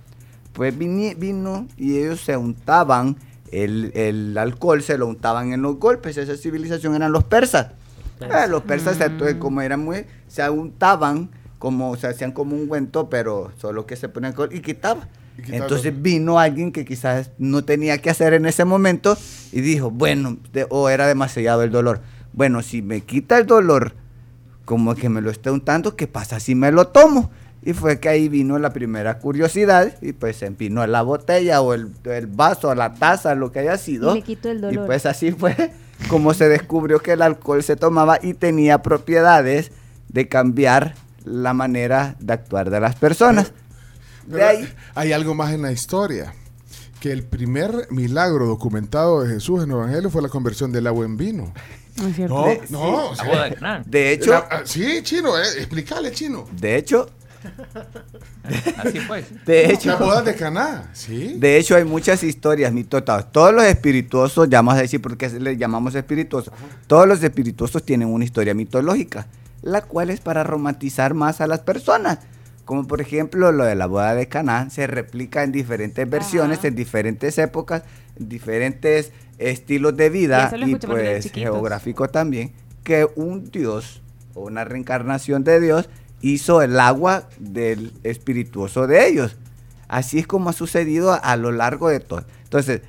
Pues 0.52 0.76
vino 0.76 1.66
y 1.76 1.98
ellos 1.98 2.20
se 2.20 2.36
untaban 2.36 3.16
el, 3.52 3.92
el 3.94 4.36
alcohol, 4.38 4.82
se 4.82 4.98
lo 4.98 5.06
untaban 5.06 5.52
en 5.52 5.62
los 5.62 5.78
golpes. 5.78 6.16
Esa 6.16 6.36
civilización 6.36 6.94
eran 6.94 7.12
los 7.12 7.24
persas. 7.24 7.68
Eh, 8.20 8.48
los 8.48 8.62
persas, 8.62 8.96
se- 8.96 9.08
Mm. 9.08 9.38
como 9.38 9.60
eran 9.60 9.80
muy, 9.84 10.04
se 10.26 10.48
untaban, 10.50 11.30
como 11.58 11.96
se 11.96 12.08
hacían 12.08 12.32
como 12.32 12.56
un 12.56 12.66
cuento, 12.66 13.08
pero 13.08 13.52
solo 13.58 13.86
que 13.86 13.94
se 13.96 14.08
ponían 14.08 14.32
alcohol 14.32 14.50
y 14.52 14.60
quitaban. 14.60 15.08
Entonces 15.46 16.02
vino 16.02 16.40
alguien 16.40 16.72
que 16.72 16.84
quizás 16.84 17.30
no 17.38 17.64
tenía 17.64 17.98
que 17.98 18.10
hacer 18.10 18.32
en 18.34 18.44
ese 18.46 18.64
momento 18.64 19.16
y 19.52 19.60
dijo, 19.60 19.88
bueno, 19.92 20.36
de- 20.52 20.66
o 20.68 20.88
era 20.88 21.06
demasiado 21.06 21.62
el 21.62 21.70
dolor. 21.70 22.00
Bueno, 22.32 22.60
si 22.62 22.82
me 22.82 23.02
quita 23.02 23.38
el 23.38 23.46
dolor, 23.46 23.94
como 24.64 24.96
que 24.96 25.08
me 25.08 25.20
lo 25.20 25.30
está 25.30 25.52
untando, 25.52 25.94
¿qué 25.94 26.08
pasa 26.08 26.40
si 26.40 26.56
me 26.56 26.72
lo 26.72 26.88
tomo? 26.88 27.30
Y 27.62 27.72
fue 27.72 27.98
que 27.98 28.08
ahí 28.08 28.28
vino 28.28 28.58
la 28.58 28.72
primera 28.72 29.18
curiosidad 29.18 29.94
y 30.00 30.12
pues 30.12 30.36
se 30.36 30.46
empinó 30.46 30.86
la 30.86 31.02
botella 31.02 31.60
o 31.60 31.74
el, 31.74 31.88
el 32.04 32.26
vaso, 32.26 32.74
la 32.74 32.94
taza, 32.94 33.34
lo 33.34 33.50
que 33.52 33.58
haya 33.60 33.76
sido. 33.76 34.12
Y 34.14 34.20
le 34.20 34.22
quitó 34.24 34.50
el 34.50 34.58
Y 34.58 34.60
dolor. 34.60 34.86
pues 34.86 35.06
así 35.06 35.32
fue 35.32 35.72
como 36.08 36.32
se 36.34 36.48
descubrió 36.48 37.00
que 37.00 37.12
el 37.12 37.22
alcohol 37.22 37.62
se 37.64 37.74
tomaba 37.76 38.18
y 38.22 38.34
tenía 38.34 38.80
propiedades 38.82 39.72
de 40.08 40.28
cambiar 40.28 40.94
la 41.24 41.52
manera 41.52 42.14
de 42.20 42.32
actuar 42.32 42.70
de 42.70 42.80
las 42.80 42.94
personas. 42.94 43.52
De 44.26 44.34
Pero 44.38 44.46
ahí, 44.46 44.68
hay 44.94 45.12
algo 45.12 45.34
más 45.34 45.52
en 45.52 45.62
la 45.62 45.72
historia. 45.72 46.32
Que 47.00 47.12
el 47.12 47.22
primer 47.24 47.86
milagro 47.90 48.46
documentado 48.46 49.22
de 49.22 49.34
Jesús 49.34 49.62
en 49.62 49.70
el 49.70 49.76
Evangelio 49.76 50.10
fue 50.10 50.22
la 50.22 50.28
conversión 50.28 50.72
del 50.72 50.86
agua 50.86 51.04
en 51.04 51.16
vino. 51.16 51.52
No 51.96 52.06
es 52.08 52.14
cierto. 52.16 52.34
No, 52.34 52.44
De- 52.46 52.60
no. 52.70 53.14
sí. 53.14 53.22
de 53.86 53.98
de 53.98 54.12
hecho, 54.12 54.30
la- 54.30 54.48
ah, 54.50 54.60
sí, 54.64 55.00
chino, 55.02 55.36
eh, 55.38 55.42
explícale, 55.58 56.10
chino. 56.12 56.46
de 56.52 56.76
hecho, 56.76 57.08
Así 58.78 59.00
fue. 59.00 59.24
de 59.46 59.66
La 59.66 59.72
hecho, 59.72 59.98
boda 59.98 60.22
de 60.22 60.34
Caná, 60.34 60.90
sí. 60.92 61.36
de 61.38 61.58
hecho 61.58 61.76
hay 61.76 61.84
muchas 61.84 62.22
historias 62.22 62.72
mitotas. 62.72 63.30
Todos 63.32 63.52
los 63.54 63.64
espirituosos, 63.64 64.48
ya 64.48 64.58
vamos 64.58 64.74
a 64.74 64.82
decir 64.82 65.00
por 65.00 65.16
qué 65.16 65.28
le 65.28 65.56
llamamos 65.56 65.94
espirituosos, 65.94 66.52
todos 66.86 67.06
los 67.06 67.22
espirituosos 67.22 67.82
tienen 67.84 68.08
una 68.08 68.24
historia 68.24 68.54
mitológica, 68.54 69.26
la 69.62 69.82
cual 69.82 70.10
es 70.10 70.20
para 70.20 70.44
romantizar 70.44 71.14
más 71.14 71.40
a 71.40 71.46
las 71.46 71.60
personas. 71.60 72.18
Como 72.64 72.86
por 72.86 73.00
ejemplo 73.00 73.50
lo 73.50 73.64
de 73.64 73.74
la 73.74 73.86
boda 73.86 74.14
de 74.14 74.28
Caná 74.28 74.68
se 74.68 74.86
replica 74.86 75.42
en 75.42 75.52
diferentes 75.52 76.08
versiones, 76.08 76.62
en 76.64 76.74
diferentes 76.74 77.38
épocas, 77.38 77.82
en 78.18 78.28
diferentes 78.28 79.12
estilos 79.38 79.96
de 79.96 80.06
Y 80.06 80.10
vida 80.10 80.50
y 80.54 80.74
desde 80.74 80.86
pues 80.86 81.32
geográfico 81.32 82.08
también, 82.08 82.52
que 82.84 83.08
un 83.16 83.50
dios 83.50 84.02
o 84.34 84.42
una 84.42 84.64
reencarnación 84.64 85.44
de 85.44 85.60
Dios 85.60 85.88
hizo 86.20 86.62
el 86.62 86.78
agua 86.80 87.28
del 87.38 87.92
espirituoso 88.02 88.86
de 88.86 89.08
ellos. 89.08 89.36
Así 89.88 90.18
es 90.18 90.26
como 90.26 90.50
ha 90.50 90.52
sucedido 90.52 91.12
a, 91.12 91.16
a 91.16 91.36
lo 91.36 91.52
largo 91.52 91.88
de 91.88 92.00
todo. 92.00 92.24
Entonces, 92.44 92.82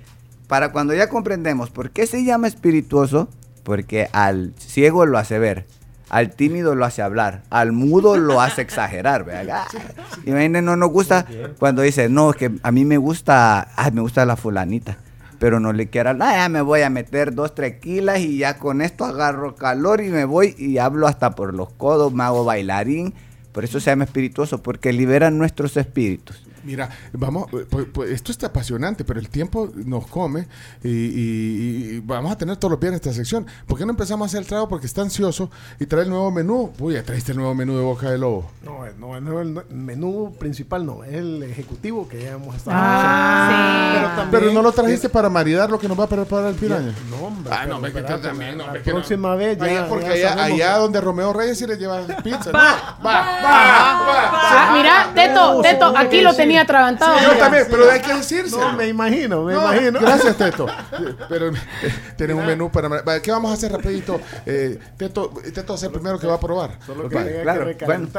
para 0.47 0.71
cuando 0.71 0.93
ya 0.93 1.09
comprendemos 1.09 1.69
por 1.69 1.91
qué 1.91 2.07
se 2.07 2.23
llama 2.23 2.47
espirituoso, 2.47 3.29
porque 3.63 4.09
al 4.11 4.53
ciego 4.57 5.05
lo 5.05 5.17
hace 5.17 5.37
ver, 5.39 5.65
al 6.09 6.31
tímido 6.31 6.75
lo 6.75 6.85
hace 6.85 7.01
hablar, 7.01 7.43
al 7.49 7.71
mudo 7.71 8.17
lo 8.17 8.41
hace 8.41 8.61
exagerar, 8.61 9.23
¿verdad? 9.23 9.65
Imagínense, 10.25 10.63
no 10.63 10.75
nos 10.75 10.89
gusta 10.89 11.25
cuando 11.59 11.83
dice, 11.83 12.09
no, 12.09 12.33
que 12.33 12.51
a 12.63 12.71
mí 12.71 12.83
me 12.83 12.97
gusta, 12.97 13.69
ay, 13.75 13.91
me 13.91 14.01
gusta 14.01 14.25
la 14.25 14.35
fulanita, 14.35 14.97
pero 15.39 15.59
no 15.59 15.71
le 15.73 15.87
quiero 15.87 16.09
hablar, 16.09 16.35
ya 16.35 16.49
me 16.49 16.61
voy 16.61 16.81
a 16.81 16.89
meter 16.89 17.33
dos, 17.33 17.55
tres 17.55 17.77
y 17.83 18.37
ya 18.37 18.57
con 18.57 18.81
esto 18.81 19.05
agarro 19.05 19.55
calor 19.55 20.01
y 20.01 20.09
me 20.09 20.25
voy 20.25 20.53
y 20.57 20.77
hablo 20.77 21.07
hasta 21.07 21.31
por 21.31 21.53
los 21.53 21.71
codos, 21.71 22.13
me 22.13 22.23
hago 22.23 22.43
bailarín, 22.43 23.13
Por 23.53 23.63
eso 23.63 23.79
se 23.79 23.89
llama 23.89 24.03
espirituoso, 24.03 24.61
porque 24.61 24.93
libera 24.93 25.31
nuestros 25.31 25.77
espíritus. 25.77 26.48
Mira, 26.69 26.87
vamos, 27.13 27.47
eh, 27.53 27.65
pues, 27.67 27.87
pues, 27.91 28.11
esto 28.11 28.31
está 28.31 28.45
apasionante, 28.47 29.03
pero 29.03 29.19
el 29.19 29.27
tiempo 29.27 29.71
nos 29.73 30.05
come 30.05 30.47
y, 30.83 30.87
y- 30.89 31.89
y 31.95 31.99
vamos 32.05 32.31
a 32.31 32.37
tener 32.37 32.57
todos 32.57 32.69
los 32.73 32.79
viernes 32.79 33.01
esta 33.01 33.11
sección. 33.11 33.47
¿Por 33.65 33.75
qué 33.79 33.85
no 33.87 33.91
empezamos 33.91 34.23
a 34.23 34.27
hacer 34.27 34.41
el 34.41 34.45
trago? 34.47 34.69
Porque 34.69 34.85
está 34.85 35.01
ansioso 35.01 35.49
y 35.79 35.87
trae 35.87 36.03
el 36.03 36.09
nuevo 36.11 36.29
menú. 36.29 36.71
Uy, 36.77 36.93
ya 36.93 37.01
traíste 37.01 37.31
el 37.31 37.39
nuevo 37.39 37.55
menú 37.55 37.75
de 37.75 37.81
Boca 37.83 38.11
de 38.11 38.19
Lobo. 38.19 38.51
No, 38.63 38.85
no, 38.99 39.19
no, 39.19 39.41
el 39.41 39.59
menú 39.71 40.35
principal 40.37 40.85
no, 40.85 41.03
es 41.03 41.13
el 41.15 41.41
ejecutivo 41.41 42.07
que 42.07 42.21
ya 42.21 42.31
hemos 42.33 42.55
estado 42.55 42.77
Ah. 42.79 43.47
haciendo. 43.89 44.09
también- 44.15 44.29
Pero 44.43 44.53
no 44.53 44.61
lo 44.61 44.71
trajiste 44.71 45.09
para 45.09 45.27
maridar 45.29 45.71
lo 45.71 45.79
que 45.79 45.87
nos 45.87 45.99
va 45.99 46.03
a 46.03 46.07
preparar 46.07 46.49
el 46.51 46.55
piraña. 46.55 46.93
No, 47.09 47.17
hombre. 47.25 47.51
Ah, 47.51 47.65
no, 47.65 47.77
hombre, 47.77 47.91
que 47.93 48.01
también, 48.03 48.57
no, 48.59 48.67
la 48.67 48.73
no. 48.73 48.79
próxima 48.83 49.33
vez 49.35 49.57
ya. 49.57 49.63
Allá, 49.65 49.87
porque 49.89 50.19
ya 50.19 50.33
allá, 50.33 50.43
allá 50.43 50.77
donde 50.77 51.01
Romeo 51.01 51.33
Reyes 51.33 51.57
sí 51.57 51.65
le 51.65 51.77
lleva 51.77 52.01
pizza. 52.23 52.51
¿no? 52.51 52.59
Va. 52.59 52.99
Va, 53.03 53.41
va, 53.43 54.05
va. 54.07 54.78
Teto, 55.61 55.93
aquí 55.97 56.21
lo 56.21 56.33
tenía 56.33 56.61
atragantado. 56.61 57.17
Yo 57.19 57.37
también, 57.37 57.65
pero 57.69 57.89
hay 57.91 58.01
que 58.01 58.13
decirse. 58.13 58.57
No, 58.57 58.73
me 58.73 58.87
imagino, 58.87 59.43
me 59.43 59.53
No, 59.53 59.61
imagino. 59.61 59.99
Gracias, 59.99 60.35
Teto. 60.37 60.67
Pero 61.29 61.49
eh, 61.49 61.53
tiene 62.17 62.33
un 62.33 62.45
menú 62.45 62.71
para... 62.71 62.89
¿Qué 63.21 63.31
vamos 63.31 63.51
a 63.51 63.53
hacer 63.53 63.71
rapidito? 63.71 64.19
Eh, 64.45 64.79
Teto, 64.97 65.31
Teto 65.53 65.75
es 65.75 65.83
el 65.83 65.91
primero 65.91 66.19
que 66.19 66.27
va 66.27 66.35
a 66.35 66.39
probar. 66.39 66.77
Solo 66.85 67.09
que 67.09 67.41
claro, 67.41 67.67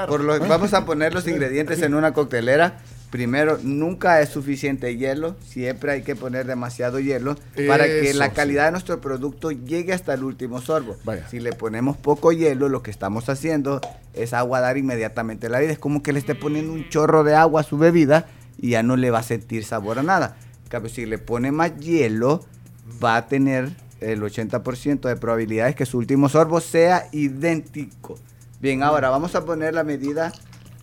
por 0.09 0.21
lo- 0.21 0.39
vamos 0.41 0.73
a 0.75 0.85
poner 0.85 1.15
los 1.15 1.27
ingredientes 1.27 1.81
en 1.83 1.95
una 1.95 2.13
coctelera. 2.13 2.75
Primero, 3.11 3.59
nunca 3.63 4.21
es 4.21 4.29
suficiente 4.29 4.97
hielo, 4.97 5.35
siempre 5.45 5.91
hay 5.93 6.03
que 6.03 6.15
poner 6.15 6.47
demasiado 6.47 7.01
hielo 7.01 7.37
para 7.67 7.87
que 7.87 8.15
la 8.15 8.27
sí. 8.27 8.33
calidad 8.35 8.67
de 8.67 8.71
nuestro 8.71 9.01
producto 9.01 9.51
llegue 9.51 9.93
hasta 9.93 10.15
el 10.15 10.23
último 10.23 10.61
sorbo. 10.61 10.97
Vaya. 11.05 11.29
Si 11.29 11.41
le 11.41 11.53
ponemos 11.53 11.97
poco 11.97 12.31
hielo, 12.31 12.69
lo 12.69 12.85
que 12.85 12.93
estamos 12.93 13.29
haciendo 13.29 13.81
es 14.15 14.33
aguadar 14.33 14.79
inmediatamente 14.79 15.49
la 15.49 15.59
vida. 15.59 15.73
Es 15.73 15.79
como 15.81 16.05
que 16.05 16.13
le 16.13 16.21
esté 16.21 16.37
poniendo 16.37 16.73
un 16.73 16.89
chorro 16.89 17.25
de 17.25 17.35
agua 17.35 17.63
a 17.63 17.65
su 17.65 17.79
bebida 17.79 18.29
y 18.59 18.71
ya 18.71 18.85
no 18.85 18.97
le 18.97 19.11
va 19.11 19.19
a 19.19 19.25
sentir 19.25 19.65
sabor 19.65 19.99
a 19.99 20.05
nada. 20.05 20.37
Cambio, 20.69 20.89
si 20.89 21.05
le 21.05 21.19
pone 21.19 21.51
más 21.51 21.77
hielo, 21.79 22.45
va 23.03 23.17
a 23.17 23.27
tener 23.27 23.71
el 24.01 24.23
80% 24.23 25.01
de 25.01 25.17
probabilidades 25.17 25.75
que 25.75 25.85
su 25.85 25.99
último 25.99 26.29
sorbo 26.29 26.61
sea 26.61 27.09
idéntico. 27.11 28.17
Bien, 28.61 28.85
ahora 28.85 29.11
vamos 29.11 29.35
a 29.35 29.45
poner 29.45 29.75
la 29.75 29.83
medida 29.83 30.33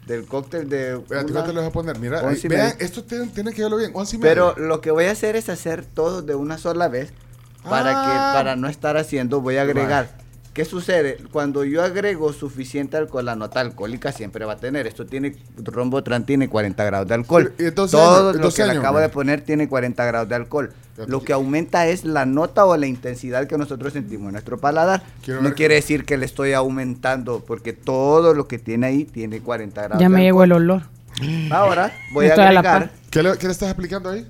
del 0.07 0.25
cóctel 0.25 0.67
de... 0.69 0.95
Una- 0.95 1.23
¿cuánto 1.25 1.53
le 1.53 1.59
vas 1.59 1.67
a 1.67 1.71
poner? 1.71 1.99
Mira, 1.99 2.27
ahí, 2.27 2.39
vean, 2.47 2.73
esto 2.79 3.03
tiene, 3.03 3.27
tiene 3.27 3.51
que 3.53 3.61
verlo 3.61 3.77
bien. 3.77 3.93
Pero 4.21 4.55
lo 4.57 4.81
que 4.81 4.89
voy 4.91 5.05
a 5.05 5.11
hacer 5.11 5.35
es 5.35 5.49
hacer 5.49 5.85
todo 5.85 6.21
de 6.21 6.33
una 6.33 6.57
sola 6.57 6.87
vez 6.87 7.11
para 7.69 7.91
Ah. 7.91 8.05
que 8.31 8.37
para 8.37 8.55
no 8.55 8.67
estar 8.69 8.97
haciendo 8.97 9.41
voy 9.41 9.57
a 9.57 9.63
agregar. 9.63 10.09
¿Qué 10.57 10.65
sucede? 10.65 11.17
Cuando 11.31 11.63
yo 11.65 11.83
agrego 11.83 12.33
suficiente 12.33 12.97
alcohol, 12.97 13.23
la 13.25 13.35
nota 13.35 13.59
alcohólica 13.59 14.11
siempre 14.11 14.43
va 14.43 14.53
a 14.53 14.57
tener. 14.57 14.87
Esto 14.87 15.05
tiene, 15.05 15.35
Rombotran 15.55 16.25
tiene 16.25 16.49
40 16.49 16.83
grados 16.83 17.07
de 17.07 17.13
alcohol. 17.13 17.53
Y 17.59 17.65
entonces, 17.65 17.91
Todo 17.99 18.33
lo 18.33 18.49
que 18.49 18.65
le 18.65 18.71
acabo 18.71 18.95
man. 18.95 19.03
de 19.03 19.09
poner 19.09 19.41
tiene 19.41 19.69
40 19.69 20.03
grados 20.05 20.27
de 20.29 20.33
alcohol. 20.33 20.73
Lo 21.05 21.21
que- 21.21 21.33
aumenta 21.33 21.85
es 21.85 22.05
la 22.05 22.25
nota 22.25 22.65
o 22.65 22.75
la 22.75 22.87
intensidad 22.87 23.45
que 23.45 23.55
nosotros 23.55 23.93
sentimos 23.93 24.25
en 24.25 24.31
nuestro 24.31 24.57
paladar. 24.57 25.03
Quiero 25.23 25.41
no 25.41 25.49
ver- 25.49 25.53
quiere 25.55 25.75
decir 25.75 26.05
que 26.05 26.17
le 26.17 26.25
estoy 26.25 26.53
aumentando, 26.53 27.45
porque 27.45 27.73
todo 27.73 28.33
lo 28.33 28.47
que 28.47 28.57
tiene 28.57 28.87
ahí 28.87 29.05
tiene 29.05 29.41
40 29.41 29.83
grados 29.83 30.01
Ya 30.01 30.09
de 30.09 30.15
me 30.15 30.23
llegó 30.23 30.43
el 30.43 30.53
olor. 30.53 30.81
Ahora 31.51 31.91
voy 32.13 32.29
a 32.29 32.33
agregar... 32.33 32.89
¿Qué 33.11 33.21
le, 33.21 33.37
qué 33.37 33.45
le 33.45 33.51
estás 33.53 33.69
aplicando 33.69 34.09
ahí? 34.09 34.27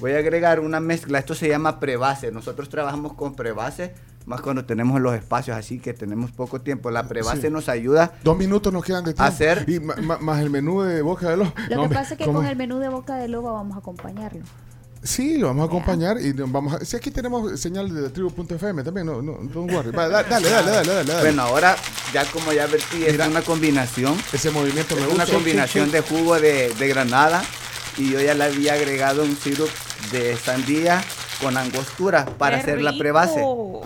Voy 0.00 0.14
a 0.14 0.18
agregar 0.18 0.58
una 0.58 0.80
mezcla, 0.80 1.20
esto 1.20 1.36
se 1.36 1.46
llama 1.48 1.78
prebase. 1.78 2.32
Nosotros 2.32 2.68
trabajamos 2.68 3.12
con 3.12 3.36
prebase, 3.36 3.94
más 4.26 4.40
cuando 4.42 4.64
tenemos 4.64 5.00
los 5.00 5.14
espacios 5.14 5.56
así 5.56 5.78
que 5.80 5.92
tenemos 5.94 6.30
poco 6.30 6.60
tiempo. 6.60 6.90
La 6.90 7.08
prebase 7.08 7.42
Sí. 7.42 7.50
nos 7.50 7.68
ayuda. 7.68 8.12
Dos 8.22 8.36
minutos 8.36 8.72
nos 8.72 8.84
quedan 8.84 9.04
de 9.04 9.14
tiempo. 9.14 9.24
Hacer- 9.24 9.64
Y 9.68 9.80
más 9.80 10.40
el 10.40 10.50
menú 10.50 10.82
de 10.82 11.02
Boca 11.02 11.28
de 11.30 11.36
Lobo. 11.38 11.52
Lo 11.68 11.76
No, 11.76 11.88
que 11.88 11.94
pasa 11.94 12.12
es 12.14 12.18
que 12.18 12.24
¿cómo? 12.26 12.38
con 12.38 12.46
el 12.46 12.56
menú 12.56 12.78
de 12.78 12.88
boca 12.88 13.16
de 13.16 13.28
lobo 13.28 13.52
vamos 13.52 13.76
a 13.76 13.80
acompañarlo. 13.80 14.40
Sí, 15.02 15.38
lo 15.38 15.46
vamos 15.46 15.62
a 15.62 15.66
acompañar 15.66 16.20
y 16.20 16.32
vamos 16.32 16.74
a... 16.74 16.84
Si 16.84 16.94
aquí 16.94 17.10
tenemos 17.10 17.58
señal 17.58 17.92
de 17.94 18.10
tribu.fm 18.10 18.82
también, 18.84 19.06
no, 19.06 19.22
no, 19.22 19.38
don't 19.52 19.72
worry. 19.72 19.90
Va, 19.92 20.08
da- 20.10 20.22
dale, 20.24 20.50
dale, 20.50 20.70
dale, 20.70 20.88
dale, 20.92 21.04
dale. 21.10 21.20
Bueno, 21.22 21.42
ahora 21.42 21.74
ya 22.12 22.26
como 22.26 22.52
ya 22.52 22.66
vertí, 22.66 23.04
es 23.06 23.18
una 23.26 23.40
combinación. 23.40 24.14
Ese 24.30 24.50
movimiento 24.50 24.94
me 24.96 25.00
Es 25.02 25.08
gusta. 25.08 25.24
una 25.24 25.32
combinación 25.32 25.90
de 25.90 26.02
jugo 26.02 26.38
de, 26.38 26.74
de 26.78 26.88
granada 26.88 27.42
y 27.96 28.10
yo 28.10 28.20
ya 28.20 28.34
le 28.34 28.44
había 28.44 28.74
agregado 28.74 29.22
un 29.22 29.34
sirup 29.36 29.70
de 30.12 30.36
sandía 30.36 31.02
con 31.40 31.56
angostura 31.56 32.26
para 32.38 32.56
¡Qué 32.56 32.62
hacer 32.62 32.82
la 32.82 32.92
prebase. 32.98 33.42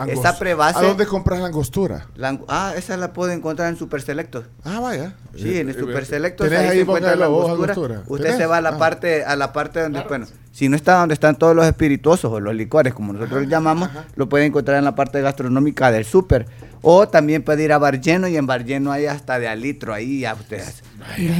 Esa 0.09 0.39
prebase... 0.39 0.79
¿A 0.79 0.83
dónde 0.83 1.07
compras 1.07 1.41
la 1.41 1.47
angostura? 1.47 2.07
la 2.17 2.31
ang- 2.33 2.45
ah, 2.49 2.73
esa 2.77 2.97
la 2.97 3.13
puedo 3.13 3.31
encontrar 3.33 3.69
en 3.69 3.77
Super 3.79 4.03
Selectos. 4.03 4.47
Ah, 4.65 4.81
vaya. 4.81 5.15
Sí, 5.37 5.59
en 5.59 5.69
el 5.69 5.75
Super 5.79 6.07
¿Tenés 6.07 6.59
ahí, 6.59 6.67
ahí 6.67 6.77
se 6.77 6.81
encuentra 6.83 7.17
la 7.17 7.27
angostura. 7.27 7.73
angostura? 7.73 8.03
Usted 8.07 8.25
¿Tenés? 8.25 8.39
se 8.39 8.47
va 8.47 8.59
a 8.59 8.61
la 8.61 8.69
Ah. 8.71 8.79
parte 8.79 9.25
a 9.25 9.37
la 9.37 9.53
parte 9.53 9.81
donde 9.81 10.01
bueno, 10.03 10.27
si 10.53 10.69
no 10.69 10.77
está 10.77 10.99
donde 11.01 11.15
están 11.15 11.37
todos 11.37 11.55
los 11.57 11.67
espirituosos 11.67 12.31
o 12.33 12.41
los 12.41 12.55
licores 12.55 12.95
como 12.95 13.13
nosotros 13.13 13.43
los 13.43 13.51
llamamos, 13.51 13.91
lo 14.17 14.29
puede 14.29 14.45
encontrar 14.47 14.79
en 14.79 14.85
la 14.85 14.95
parte 14.95 15.21
gastronómica 15.21 15.91
del 15.91 16.05
súper 16.05 16.47
o 16.83 17.09
también 17.09 17.43
puede 17.43 17.65
ir 17.65 17.73
a 17.73 17.79
bar 17.79 18.01
lleno 18.01 18.29
y 18.29 18.37
en 18.37 18.47
bar 18.47 18.65
lleno 18.65 18.93
hay 18.93 19.07
hasta 19.07 19.39
de 19.39 19.49
a 19.49 19.57
litro 19.57 19.93
ahí 19.95 20.21
ya 20.21 20.35
ustedes. 20.35 20.83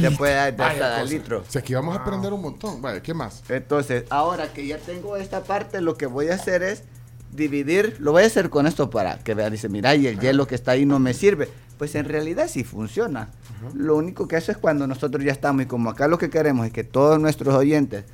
Se 0.01 0.11
puede 0.11 0.33
dar 0.33 0.55
Vaya 0.57 0.71
hasta 0.71 0.87
de 0.89 0.95
a 0.95 0.99
cosa. 1.01 1.13
litro. 1.13 1.39
O 1.47 1.51
sea, 1.51 1.61
aquí 1.61 1.73
vamos 1.73 1.95
a 1.95 2.01
aprender 2.01 2.33
un 2.33 2.41
montón. 2.41 2.81
Vaya, 2.81 3.01
¿qué 3.01 3.13
más? 3.13 3.43
Entonces, 3.49 4.05
ahora 4.09 4.47
que 4.53 4.65
ya 4.67 4.77
tengo 4.77 5.15
esta 5.17 5.43
parte, 5.43 5.81
lo 5.81 5.95
que 5.95 6.05
voy 6.07 6.29
a 6.29 6.35
hacer 6.35 6.63
es 6.63 6.83
dividir, 7.31 7.95
lo 7.99 8.11
voy 8.11 8.23
a 8.23 8.27
hacer 8.27 8.49
con 8.49 8.65
esto 8.65 8.89
para 8.89 9.17
que 9.19 9.33
vean, 9.33 9.51
dice, 9.51 9.67
mira, 9.69 9.93
y 9.95 10.07
el 10.07 10.19
hielo 10.19 10.47
que 10.47 10.55
está 10.55 10.71
ahí 10.71 10.85
no 10.85 10.99
me 10.99 11.13
sirve. 11.13 11.49
Pues 11.77 11.95
en 11.95 12.05
realidad 12.05 12.47
sí 12.47 12.63
funciona. 12.63 13.29
Lo 13.73 13.95
único 13.95 14.27
que 14.27 14.37
eso 14.37 14.51
es 14.51 14.57
cuando 14.57 14.87
nosotros 14.87 15.23
ya 15.23 15.31
estamos 15.31 15.63
y 15.63 15.65
como 15.65 15.89
acá 15.89 16.07
lo 16.07 16.17
que 16.17 16.29
queremos 16.29 16.65
es 16.67 16.73
que 16.73 16.83
todos 16.83 17.19
nuestros 17.19 17.53
oyentes 17.53 18.05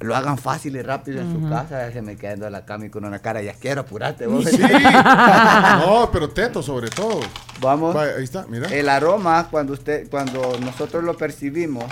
lo 0.00 0.16
hagan 0.16 0.38
fácil 0.38 0.76
y 0.76 0.82
rápido 0.82 1.20
en 1.20 1.30
su 1.30 1.48
casa, 1.48 1.86
ya 1.86 1.92
se 1.92 2.00
me 2.00 2.16
quedando 2.16 2.46
a 2.46 2.50
la 2.50 2.64
cama 2.64 2.86
y 2.86 2.90
con 2.90 3.04
una 3.04 3.18
cara, 3.18 3.42
ya 3.42 3.52
quiero 3.54 3.82
apurarte. 3.82 4.26
vos". 4.26 4.46
Sí. 4.46 4.58
no, 5.86 6.10
pero 6.10 6.30
teto 6.30 6.62
sobre 6.62 6.88
todo. 6.88 7.20
Vamos. 7.60 7.94
Vaya, 7.94 8.14
ahí 8.16 8.24
está, 8.24 8.46
mira. 8.48 8.68
El 8.68 8.88
aroma, 8.88 9.48
cuando 9.50 9.74
usted, 9.74 10.08
cuando 10.08 10.58
nosotros 10.60 11.04
lo 11.04 11.16
percibimos, 11.16 11.84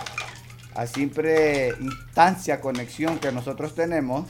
a 0.74 0.86
simple 0.86 1.74
instancia, 1.80 2.60
conexión 2.60 3.18
que 3.18 3.30
nosotros 3.32 3.74
tenemos, 3.74 4.26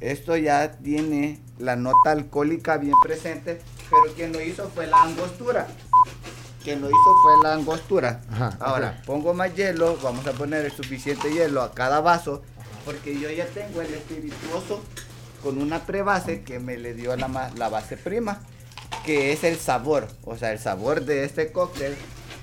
esto 0.00 0.36
ya 0.36 0.72
tiene 0.72 1.40
la 1.58 1.74
nota 1.74 2.10
alcohólica 2.10 2.76
bien 2.76 2.94
presente, 3.02 3.60
pero 3.90 4.14
quien 4.14 4.32
lo 4.32 4.40
hizo 4.40 4.68
fue 4.70 4.86
la 4.86 5.02
angostura. 5.02 5.66
Quien 6.62 6.80
lo 6.80 6.88
hizo 6.88 7.16
fue 7.22 7.32
la 7.42 7.54
angostura. 7.54 8.20
Ajá, 8.30 8.56
Ahora, 8.60 9.02
pongo 9.06 9.34
más 9.34 9.54
hielo, 9.54 9.98
vamos 10.02 10.26
a 10.26 10.32
poner 10.32 10.64
el 10.66 10.72
suficiente 10.72 11.32
hielo 11.32 11.62
a 11.62 11.72
cada 11.72 12.00
vaso, 12.00 12.42
porque 12.84 13.18
yo 13.18 13.30
ya 13.30 13.46
tengo 13.46 13.80
el 13.80 13.92
espirituoso 13.92 14.82
con 15.42 15.60
una 15.60 15.86
prebase 15.86 16.42
que 16.42 16.58
me 16.58 16.76
le 16.76 16.94
dio 16.94 17.16
la, 17.16 17.50
la 17.56 17.68
base 17.70 17.96
prima, 17.96 18.40
que 19.04 19.32
es 19.32 19.42
el 19.44 19.58
sabor. 19.58 20.06
O 20.24 20.36
sea, 20.36 20.52
el 20.52 20.58
sabor 20.58 21.04
de 21.04 21.24
este 21.24 21.50
cóctel 21.50 21.96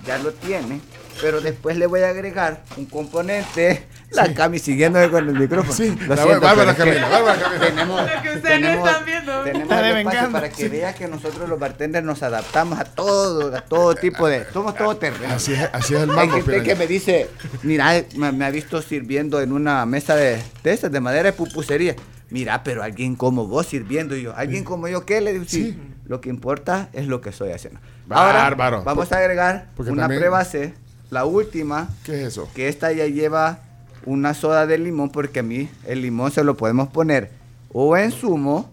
ya 0.05 0.17
lo 0.17 0.33
tiene, 0.33 0.81
pero 1.21 1.39
después 1.41 1.77
le 1.77 1.85
voy 1.85 2.01
a 2.01 2.09
agregar 2.09 2.63
un 2.75 2.85
componente. 2.85 3.87
La 4.11 4.33
Cami 4.33 4.57
siguiéndome 4.57 5.09
con 5.09 5.27
el 5.27 5.37
micrófono. 5.37 5.73
Sí, 5.73 5.93
Lo 6.07 6.15
la 6.15 6.23
siento, 6.23 6.41
Bárbara 6.41 6.73
Camila, 6.75 7.09
Bárbara 7.09 7.39
Camila. 7.41 7.59
Tenemos, 7.67 8.01
Lo 8.01 8.07
que 8.21 8.29
ustedes 8.37 8.41
no 8.61 8.67
tenemos- 8.67 8.87
están 8.89 9.05
viendo. 9.05 9.43
tenemos 9.43 9.61
Está 9.63 9.79
el 9.79 9.85
espacio 9.85 9.97
devengando. 10.11 10.31
para 10.31 10.49
que 10.49 10.69
vea 10.69 10.95
que 10.95 11.07
nosotros 11.07 11.49
los 11.49 11.59
bartenders 11.59 12.05
nos 12.05 12.23
adaptamos 12.23 12.79
a 12.79 12.85
todo, 12.85 13.55
a 13.55 13.61
todo 13.61 13.95
tipo 13.95 14.27
de, 14.27 14.45
somos 14.53 14.75
todo 14.75 14.95
terreno. 14.97 15.33
Así 15.33 15.53
es, 15.53 15.69
así 15.73 15.93
es 15.95 16.01
el 16.01 16.09
Hay 16.11 16.15
mango, 16.15 16.31
gente 16.35 16.51
piraña. 16.51 16.63
que 16.63 16.75
me 16.75 16.87
dice, 16.87 17.29
mira, 17.63 18.01
me, 18.15 18.31
me 18.31 18.45
ha 18.45 18.49
visto 18.49 18.81
sirviendo 18.81 19.41
en 19.41 19.51
una 19.51 19.85
mesa 19.85 20.15
de, 20.15 20.41
de 20.63 20.73
esas, 20.73 20.89
de 20.91 20.99
madera 21.01 21.23
de 21.31 21.33
pupusería. 21.33 21.95
Mira, 22.29 22.63
pero 22.63 22.83
alguien 22.83 23.15
como 23.15 23.45
vos 23.47 23.67
sirviendo 23.67 24.15
y 24.15 24.23
yo, 24.23 24.33
alguien 24.35 24.63
como 24.63 24.87
yo, 24.87 25.05
¿qué 25.05 25.19
le 25.21 25.33
digo? 25.33 25.45
Sí, 25.47 25.71
Sí. 25.71 25.79
lo 26.05 26.21
que 26.21 26.29
importa 26.29 26.89
es 26.93 27.07
lo 27.07 27.19
que 27.21 27.29
estoy 27.29 27.51
haciendo. 27.51 27.79
Bárbaro. 28.05 28.63
Ahora 28.77 28.81
vamos 28.85 29.11
a 29.11 29.17
agregar 29.17 29.67
Porque 29.75 29.91
una 29.91 30.03
también- 30.03 30.21
prebase, 30.21 30.73
la 31.09 31.25
última, 31.25 31.89
¿Qué 32.05 32.21
es 32.21 32.27
eso? 32.29 32.49
que 32.55 32.67
esta 32.69 32.91
ya 32.91 33.05
lleva 33.05 33.59
una 34.05 34.33
soda 34.33 34.65
de 34.67 34.77
limón, 34.77 35.09
porque 35.09 35.39
a 35.39 35.43
mí 35.43 35.69
el 35.85 36.01
limón 36.01 36.31
se 36.31 36.43
lo 36.43 36.57
podemos 36.57 36.89
poner 36.89 37.31
o 37.73 37.97
en 37.97 38.11
zumo, 38.11 38.69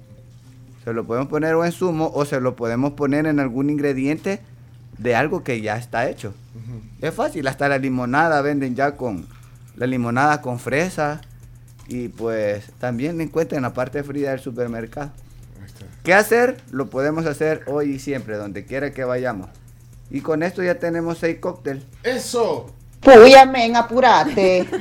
se 0.85 0.93
lo 0.93 1.05
podemos 1.05 1.29
poner 1.29 1.55
o 1.55 1.65
en 1.65 1.73
zumo, 1.73 2.11
o 2.15 2.25
se 2.25 2.41
lo 2.41 2.57
podemos 2.57 2.93
poner 2.93 3.27
en 3.27 3.41
algún 3.41 3.71
ingrediente 3.71 4.41
de 4.99 5.15
algo 5.15 5.43
que 5.43 5.61
ya 5.61 5.77
está 5.77 6.09
hecho. 6.09 6.35
Es 7.01 7.15
fácil, 7.15 7.47
hasta 7.49 7.69
la 7.69 7.79
limonada 7.79 8.41
venden 8.43 8.75
ya 8.75 8.97
con 8.97 9.27
la 9.77 9.87
limonada 9.87 10.41
con 10.41 10.59
fresa 10.59 11.21
y 11.89 12.09
pues 12.09 12.71
también 12.79 13.17
la 13.17 13.25
encuentran 13.25 13.59
en 13.59 13.63
la 13.63 13.75
parte 13.75 14.03
fría 14.03 14.31
del 14.31 14.41
supermercado. 14.41 15.11
¿Qué 16.03 16.15
hacer? 16.15 16.59
Lo 16.71 16.91
podemos 16.91 17.27
hacer 17.27 17.63
hoy 17.67 17.93
y 17.93 17.99
siempre, 17.99 18.37
donde 18.37 18.65
quiera 18.65 18.93
que 18.93 19.05
vayamos. 19.05 19.49
Y 20.11 20.21
con 20.21 20.43
esto 20.43 20.63
ya 20.63 20.79
tenemos 20.79 21.19
seis 21.19 21.39
cócteles. 21.41 21.85
¡Eso! 22.03 22.71
Puya, 23.05 23.45
men, 23.47 23.77
apurate. 23.77 24.67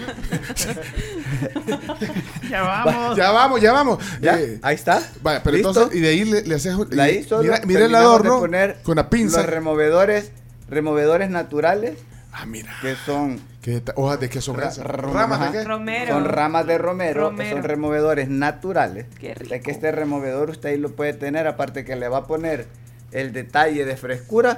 Ya 2.49 2.61
vamos. 2.61 3.17
Ya 3.17 3.31
vamos, 3.31 3.61
ya 3.61 3.73
vamos. 3.73 3.99
¿Ya? 4.21 4.39
Eh, 4.39 4.59
Ahí 4.61 4.75
está. 4.75 5.01
vaya, 5.21 5.41
pero 5.43 5.55
¿Listo? 5.57 5.69
entonces, 5.69 5.97
y 5.97 6.01
de 6.01 6.09
ahí 6.09 6.25
le, 6.25 6.41
le 6.43 6.55
haces... 6.55 6.75
La 6.91 7.07
solo 7.27 7.41
mira, 7.43 7.61
mira 7.65 7.85
el 7.85 7.95
adorno 7.95 8.39
poner 8.39 8.77
con 8.83 8.95
la 8.97 9.09
pinza. 9.09 9.37
Los 9.41 9.47
removedores 9.47 10.31
removedores 10.69 11.29
naturales, 11.29 11.97
Ah, 12.31 12.45
mira. 12.45 12.71
que 12.81 12.95
son 13.05 13.39
¿Qué 13.61 13.81
¿Hojas 13.95 14.19
de 14.19 14.29
qué 14.29 14.41
son 14.41 14.57
Ra- 14.57 14.71
¿Ramas 14.83 15.51
de 15.51 15.59
qué? 15.59 15.63
Romero. 15.63 16.13
Son 16.15 16.25
ramas 16.25 16.65
de 16.67 16.77
romero, 16.77 17.29
Romero. 17.29 17.55
son 17.55 17.63
removedores 17.63 18.27
naturales. 18.29 19.05
Qué 19.19 19.31
O 19.31 19.35
sea 19.35 19.43
rico. 19.57 19.63
que 19.65 19.71
este 19.71 19.91
removedor 19.91 20.49
usted 20.49 20.69
ahí 20.69 20.77
lo 20.77 20.89
puede 20.95 21.13
tener, 21.13 21.47
aparte 21.47 21.85
que 21.85 21.95
le 21.95 22.07
va 22.07 22.19
a 22.19 22.27
poner 22.27 22.67
el 23.13 23.31
detalle 23.31 23.85
de 23.85 23.95
frescura, 23.95 24.57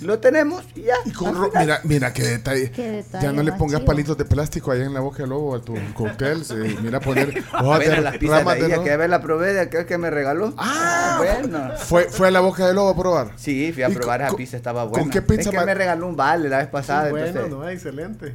lo 0.00 0.18
tenemos 0.18 0.64
y 0.74 0.82
ya. 0.82 0.94
Y 1.04 1.12
con 1.12 1.36
al 1.36 1.50
mira, 1.54 1.80
mira 1.84 2.12
qué 2.12 2.22
detalle. 2.24 2.70
Qué 2.70 2.90
detalle 2.90 3.24
ya 3.24 3.32
no 3.32 3.42
le 3.42 3.52
pongas 3.52 3.80
chido. 3.80 3.86
palitos 3.86 4.18
de 4.18 4.24
plástico 4.24 4.72
ahí 4.72 4.80
en 4.82 4.92
la 4.92 5.00
boca 5.00 5.18
del 5.18 5.30
lobo 5.30 5.54
a 5.54 5.62
tu 5.62 5.74
cóctel. 5.94 6.42
eh, 6.50 6.76
mira 6.82 7.00
poner 7.00 7.28
hojas 7.52 7.62
Bueno, 7.64 7.94
de 7.94 8.00
las 8.00 8.16
pizzas 8.18 8.38
de 8.38 8.44
ramas 8.44 8.68
de 8.68 8.82
que 8.84 8.96
ver 8.96 9.08
la 9.10 9.20
probé 9.22 9.52
de 9.54 9.60
aquel 9.60 9.86
que 9.86 9.98
me 9.98 10.10
regaló. 10.10 10.52
Ah, 10.58 11.16
bueno. 11.18 11.70
Fue, 11.78 12.04
fue 12.10 12.28
a 12.28 12.30
la 12.30 12.40
boca 12.40 12.66
del 12.66 12.76
lobo 12.76 12.90
a 12.90 12.96
probar. 12.96 13.30
Sí, 13.36 13.72
fui 13.72 13.82
a 13.82 13.88
¿Y 13.88 13.94
probar 13.94 14.18
con- 14.18 14.24
esa 14.26 14.28
con- 14.30 14.36
pizza, 14.36 14.56
estaba 14.56 14.82
con 14.82 14.90
buena. 14.90 15.10
qué 15.10 15.22
pizza 15.22 15.40
Es 15.42 15.48
que 15.56 15.64
me 15.64 15.74
regaló 15.74 16.06
un 16.08 16.16
vale 16.16 16.48
la 16.48 16.58
vez 16.58 16.68
pasada, 16.68 17.10
bueno, 17.10 17.26
entonces, 17.26 17.50
no, 17.50 17.68
excelente. 17.68 18.34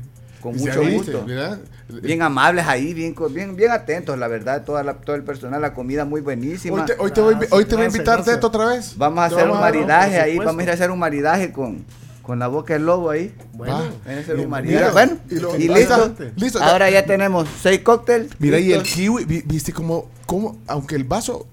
Con 0.52 0.58
mucho 0.58 0.80
viste, 0.82 0.96
gusto. 1.12 1.24
mira. 1.28 1.60
Bien 2.02 2.22
amables 2.22 2.68
ahí, 2.68 2.94
bien, 2.94 3.16
bien, 3.32 3.56
bien 3.56 3.72
atentos, 3.72 4.18
la 4.18 4.28
verdad, 4.28 4.64
toda 4.66 4.84
la- 4.84 4.96
todo 4.96 5.16
el 5.16 5.24
personal, 5.24 5.62
la 5.62 5.74
comida 5.74 6.04
muy 6.06 6.22
buenísima. 6.22 6.76
Hoy 6.82 6.86
te, 6.86 6.96
hoy 7.00 7.12
te 7.12 7.22
voy, 7.22 7.34
Gracias, 7.36 7.54
hoy 7.54 7.66
te 7.66 7.76
voy 7.76 7.84
a 7.84 7.88
invitar 7.88 8.16
gracias. 8.18 8.36
Teto 8.36 8.48
otra 8.48 8.66
vez. 8.66 8.98
Vamos 8.98 9.20
a 9.20 9.26
hacer 9.26 9.50
un 9.50 9.60
maridaje 9.60 10.20
ahí, 10.20 10.38
vamos 10.38 10.60
a 10.60 10.64
ir 10.64 10.70
a 10.70 10.74
hacer 10.74 10.92
un 10.92 11.00
maridaje 11.00 11.52
con, 11.54 11.86
con 12.22 12.40
la 12.40 12.48
boca 12.48 12.74
del 12.74 12.86
lobo 12.86 13.10
ahí. 13.10 13.34
Bueno, 13.54 13.74
Va. 13.74 13.80
Vamos 13.80 13.96
a 14.06 14.12
hacer 14.20 14.32
un 14.36 14.38
Mira, 14.40 14.50
maridaje. 14.50 14.92
Bueno, 14.92 15.18
y 15.30 15.36
lo- 15.36 15.56
y 15.58 15.68
listo. 15.70 16.16
listo. 16.36 16.62
Ahora 16.62 16.90
ya 16.90 17.06
tenemos 17.06 17.48
seis 17.62 17.80
cócteles. 17.82 18.32
Mira, 18.40 18.60
y 18.60 18.74
el 18.74 18.84
kiwi, 18.84 19.24
vi- 19.26 19.44
viste 19.46 19.72
como, 19.72 20.10
como, 20.26 20.58
aunque 20.68 20.96
el 20.96 21.06
vaso, 21.06 21.48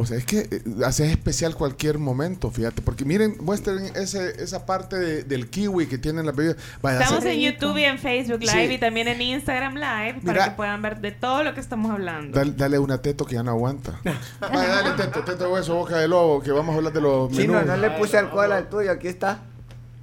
o 0.00 0.06
sea, 0.06 0.16
es 0.18 0.24
que 0.26 0.40
eh, 0.50 0.62
hace 0.84 1.10
especial 1.10 1.54
cualquier 1.54 1.98
momento, 1.98 2.50
fíjate, 2.50 2.82
porque 2.82 3.04
miren, 3.04 3.36
muestren 3.40 3.84
ese, 3.96 4.42
esa 4.42 4.66
parte 4.66 4.96
de- 4.98 5.22
del 5.24 5.48
kiwi 5.48 5.86
que 5.86 5.98
tienen 5.98 6.26
las 6.26 6.34
bebidas. 6.34 6.56
Vaya, 6.82 7.00
Estamos 7.00 7.24
en 7.24 7.38
YouTube 7.40 7.76
y 7.78 7.84
en 7.84 7.98
Facebook 7.98 8.40
Live 8.40 8.68
Sí. 8.68 8.74
y 8.74 8.78
también 8.78 9.08
en 9.08 9.20
Instagram 9.20 9.74
Live 9.74 10.20
para 10.24 10.44
que 10.46 10.50
puedan 10.52 10.82
ver 10.82 11.00
de 11.00 11.12
todo 11.12 11.42
lo 11.44 11.54
que 11.54 11.60
estamos 11.60 11.90
hablando. 11.90 12.36
dale, 12.38 12.52
dale 12.56 12.78
una 12.78 12.98
teto 13.02 13.24
que 13.24 13.34
ya 13.36 13.42
no 13.42 13.50
aguanta. 13.52 14.00
Vaya, 14.40 14.66
dale 14.82 14.90
teto, 15.02 15.22
teto 15.24 15.44
de 15.44 15.50
hueso, 15.52 15.74
boca 15.74 15.96
de 15.98 16.08
lobo, 16.08 16.42
que 16.42 16.50
vamos 16.50 16.72
a 16.74 16.78
hablar 16.78 16.92
de 16.92 17.00
los 17.00 17.30
Chino, 17.32 17.52
menús. 17.54 17.66
no 17.68 17.76
le 17.76 17.90
puse 17.90 18.18
alcohol 18.18 18.52
al 18.52 18.68
tuyo, 18.68 18.90
aquí 18.90 19.08
está. 19.08 19.40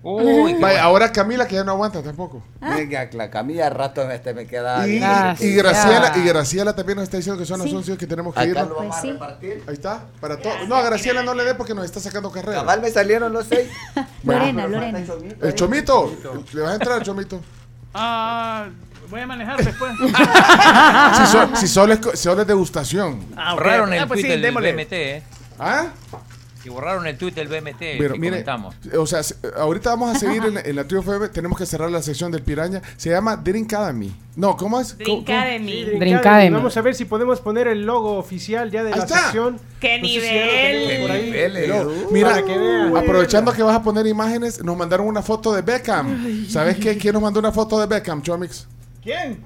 Uy, 0.09 0.53
qué 0.53 0.59
Vaya, 0.61 0.83
ahora 0.83 1.11
Camila 1.11 1.45
que 1.47 1.55
ya 1.55 1.63
no 1.63 1.71
aguanta 1.73 2.01
tampoco. 2.01 2.41
Venga, 2.61 3.09
la 3.11 3.29
camilla 3.29 3.69
rato 3.69 4.09
este 4.09 4.33
me 4.33 4.47
queda 4.47 4.87
Y, 4.87 4.91
bien. 4.99 5.03
y 5.39 5.51
Graciela, 5.55 6.13
y 6.15 6.21
Graciela 6.23 6.73
también 6.75 6.95
nos 6.97 7.03
está 7.03 7.17
diciendo 7.17 7.37
que 7.37 7.45
son 7.45 7.61
Sí. 7.61 7.69
anuncios 7.69 7.97
que 7.97 8.07
tenemos 8.07 8.33
que 8.33 8.39
Acá 8.39 8.49
irnos. 8.49 8.69
lo 8.69 8.75
vamos 8.75 8.87
Pues 8.95 8.99
a 8.99 9.01
sí. 9.01 9.11
repartir. 9.11 9.63
Ahí 9.67 9.73
está, 9.73 10.05
para 10.21 10.37
todo. 10.37 10.53
No, 10.67 10.75
a 10.75 10.81
Graciela 10.83 11.23
no 11.23 11.33
le 11.33 11.43
dé 11.43 11.55
porque 11.55 11.73
nos 11.73 11.83
está 11.83 11.99
sacando 11.99 12.31
carrera. 12.31 12.59
Cabal 12.59 12.81
me 12.81 12.89
salieron 12.89 13.33
los 13.33 13.47
seis. 13.47 13.67
Lorena, 14.23 14.65
Lorena. 14.67 15.05
Chomito 15.05 15.45
El 15.45 15.55
chomito, 15.55 16.15
le 16.53 16.61
vas 16.61 16.71
a 16.71 16.73
entrar 16.75 16.93
al 16.99 17.03
chomito. 17.03 17.41
Ah, 17.93 18.67
voy 19.09 19.21
a 19.21 19.27
manejar 19.27 19.63
después. 19.63 19.91
Si, 21.17 21.25
so- 21.27 21.55
si 21.55 21.67
es 22.43 22.47
degustación. 22.47 23.25
Ah, 23.35 23.53
ok. 23.53 23.59
borraron 23.59 23.93
el 23.93 24.03
Ah, 24.03 24.07
pues 24.07 24.21
sí. 24.21 24.73
BMT, 24.75 24.93
¿eh? 24.93 25.23
¿Ah? 25.59 25.87
Y 26.65 26.69
borraron 26.69 27.07
el 27.07 27.17
tweet 27.17 27.31
del 27.31 27.47
BMT 27.47 27.77
Pero 27.97 28.13
que 28.15 28.19
mire, 28.19 28.43
comentamos. 28.43 28.75
o 28.97 29.05
sea, 29.07 29.23
se- 29.23 29.35
ahorita 29.57 29.91
vamos 29.91 30.15
a 30.15 30.19
seguir 30.19 30.43
en, 30.43 30.55
la- 30.55 30.61
en 30.61 30.75
la 30.75 30.85
Trio 30.87 30.99
FM. 31.01 31.29
Tenemos 31.29 31.57
que 31.57 31.65
cerrar 31.65 31.89
la 31.89 32.01
sección 32.01 32.31
del 32.31 32.41
Piraña. 32.43 32.81
Se 32.97 33.09
llama 33.09 33.37
Drink 33.37 33.71
Academy. 33.73 34.13
No, 34.35 34.57
¿cómo 34.57 34.79
es? 34.79 34.93
¿Cómo- 34.93 35.03
cómo? 35.05 35.15
Drinkademy. 35.23 35.83
Drinkademy. 35.97 36.49
Vamos 36.55 36.75
a 36.75 36.81
ver 36.81 36.95
si 36.95 37.05
podemos 37.05 37.39
poner 37.41 37.67
el 37.67 37.85
logo 37.85 38.17
oficial 38.17 38.69
ya 38.71 38.83
de 38.83 38.91
Ahí 38.93 38.99
la 38.99 39.05
está. 39.05 39.19
sección. 39.23 39.59
¡Qué 39.79 39.99
No 39.99 40.07
si 40.07 40.13
nivel! 40.15 41.25
Niveles, 41.25 41.61
Pero, 41.69 41.89
uh. 41.89 42.11
mira, 42.11 42.29
para 42.31 42.45
que 42.45 42.57
vean. 42.57 42.97
aprovechando 42.97 43.53
que 43.53 43.63
vas 43.63 43.75
a 43.75 43.83
poner 43.83 44.05
imágenes, 44.07 44.63
nos 44.63 44.75
mandaron 44.75 45.07
una 45.07 45.21
foto 45.21 45.53
de 45.53 45.61
Beckham. 45.61 46.47
¿Sabes 46.49 46.77
qué? 46.77 46.97
¿Quién 46.97 47.13
nos 47.13 47.21
mandó 47.21 47.39
una 47.39 47.51
foto 47.51 47.79
de 47.79 47.85
Beckham, 47.87 48.21
Chomix? 48.21 48.67
¿Quién? 49.03 49.39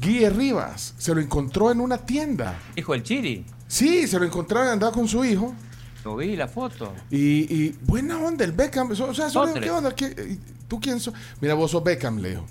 Guille 0.00 0.30
Rivas. 0.30 0.94
Se 0.98 1.14
lo 1.14 1.20
encontró 1.20 1.70
en 1.70 1.80
una 1.80 1.98
tienda. 1.98 2.58
Dijo 2.74 2.94
el 2.94 3.02
Chiri. 3.02 3.44
Sí, 3.72 4.06
se 4.06 4.18
lo 4.18 4.26
encontraron, 4.26 4.68
andaba 4.68 4.92
con 4.92 5.08
su 5.08 5.24
hijo. 5.24 5.54
Lo 6.04 6.16
vi 6.16 6.36
la 6.36 6.46
foto. 6.46 6.92
Y, 7.10 7.18
y 7.50 7.78
buena 7.86 8.18
onda 8.18 8.44
el 8.44 8.52
Beckham. 8.52 8.90
O 8.90 9.14
sea. 9.14 9.28
¿qué 9.58 9.70
onda? 9.70 9.94
¿Qué- 9.94 10.36
¿Tú 10.68 10.78
quién 10.78 11.00
sos? 11.00 11.14
Mira, 11.40 11.54
vos 11.54 11.70
sos 11.70 11.82
Beckham, 11.82 12.18
le 12.18 12.30
dijo. 12.30 12.44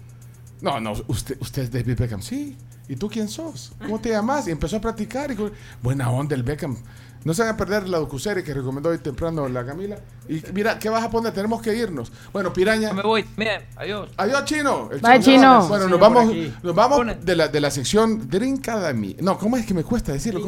No, 0.61 0.79
no, 0.79 0.93
usted, 1.07 1.37
usted 1.39 1.61
es 1.61 1.71
David 1.71 1.95
Beckham. 1.95 2.23
Sí. 2.23 2.57
¿Y 2.87 2.95
tú 2.95 3.07
quién 3.07 3.29
sos? 3.29 3.71
¿Cómo 3.79 4.01
te 4.01 4.09
llamas? 4.09 4.47
Y 4.47 4.51
empezó 4.51 4.77
a 4.77 4.81
platicar. 4.81 5.31
Y, 5.31 5.37
buena 5.83 6.09
onda 6.09 6.33
el 6.33 6.41
Beckham. 6.41 6.75
No 7.23 7.33
se 7.33 7.43
van 7.43 7.51
a 7.53 7.57
perder 7.57 7.87
la 7.87 7.99
docuserie 7.99 8.43
que 8.43 8.53
recomendó 8.53 8.89
hoy 8.89 8.97
temprano 8.97 9.47
la 9.47 9.63
Camila. 9.65 9.97
Y 10.27 10.41
mira, 10.53 10.79
¿qué 10.79 10.89
vas 10.89 11.03
a 11.03 11.09
poner? 11.09 11.31
Tenemos 11.33 11.61
que 11.61 11.75
irnos. 11.75 12.11
Bueno, 12.33 12.51
Piraña. 12.51 12.93
Me 12.93 13.03
voy. 13.03 13.25
Mira, 13.37 13.61
adiós. 13.75 14.09
Adiós, 14.17 14.45
Chino. 14.45 14.89
El 14.91 14.99
Bye, 15.01 15.19
Chino. 15.19 15.41
va. 15.61 15.67
Bueno, 15.67 15.85
Sí, 15.85 15.91
nos 15.91 15.99
vamos, 15.99 16.25
nos 16.63 16.75
vamos 16.75 17.25
de 17.25 17.35
la, 17.35 17.47
de 17.47 17.59
la 17.61 17.69
sección 17.69 18.27
Drink 18.29 18.67
Academy. 18.69 19.15
No, 19.21 19.37
¿cómo 19.37 19.55
es 19.57 19.65
que 19.65 19.73
me 19.73 19.83
cuesta 19.83 20.11
decirlo? 20.13 20.41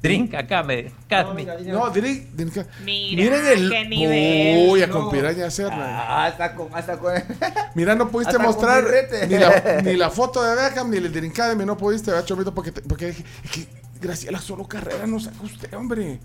Drink 0.00 0.34
acá, 0.34 0.62
me. 0.62 0.92
Cadmi. 1.08 1.44
No, 1.66 1.90
Drink. 1.90 2.28
Drink- 2.36 2.66
Mira, 2.84 3.22
Miren 3.22 3.46
el. 3.46 3.70
qué 3.70 3.84
nivel. 3.88 4.70
Uy, 4.70 4.82
a 4.82 4.86
No. 4.86 4.92
con 4.92 5.10
Piraña 5.10 5.50
Serna. 5.50 5.76
Ah, 5.80 6.26
hasta 6.26 6.54
con, 6.54 6.68
hasta 6.72 6.96
con. 6.98 7.12
Mira, 7.74 7.94
no 7.96 8.08
pudiste 8.08 8.38
mostrar 8.38 8.84
ni 9.28 9.36
la, 9.38 9.82
ni 9.82 9.94
la 9.96 10.10
foto 10.10 10.42
de 10.42 10.54
Beckham 10.54 10.90
ni 10.90 10.98
el 10.98 11.12
de 11.12 11.28
Academy, 11.28 11.64
no 11.64 11.76
pudiste, 11.76 12.12
¿verdad, 12.12 12.24
Chomito? 12.26 12.54
Porque, 12.54 12.70
porque 12.72 13.08
es 13.08 13.16
que 13.50 13.66
Graciela 14.00 14.38
solo 14.40 14.66
carrera 14.66 15.06
no 15.06 15.18
saca 15.20 15.42
usted, 15.42 15.72
hombre. 15.74 16.20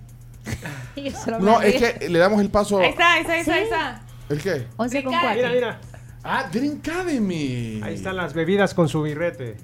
No, 1.39 1.62
es 1.62 1.75
que 1.75 2.09
le 2.09 2.19
damos 2.19 2.41
el 2.41 2.49
paso. 2.49 2.79
Ahí 2.79 2.89
está, 2.89 3.13
ahí 3.13 3.21
está, 3.21 3.33
ahí 3.33 3.39
está, 3.41 3.53
Sí. 3.53 3.59
ahí 3.59 3.63
está. 3.63 4.01
¿El 4.29 4.41
qué? 4.41 4.67
11 4.77 5.03
con 5.03 5.12
Mira, 5.12 5.21
4. 5.21 5.36
Mira, 5.38 5.51
mira. 5.53 5.81
Ah, 6.23 6.49
Drink 6.51 6.88
Academy. 6.88 7.81
Ahí 7.83 7.95
están 7.95 8.15
las 8.17 8.33
bebidas 8.33 8.73
con 8.73 8.88
su 8.89 9.01
birrete. 9.01 9.57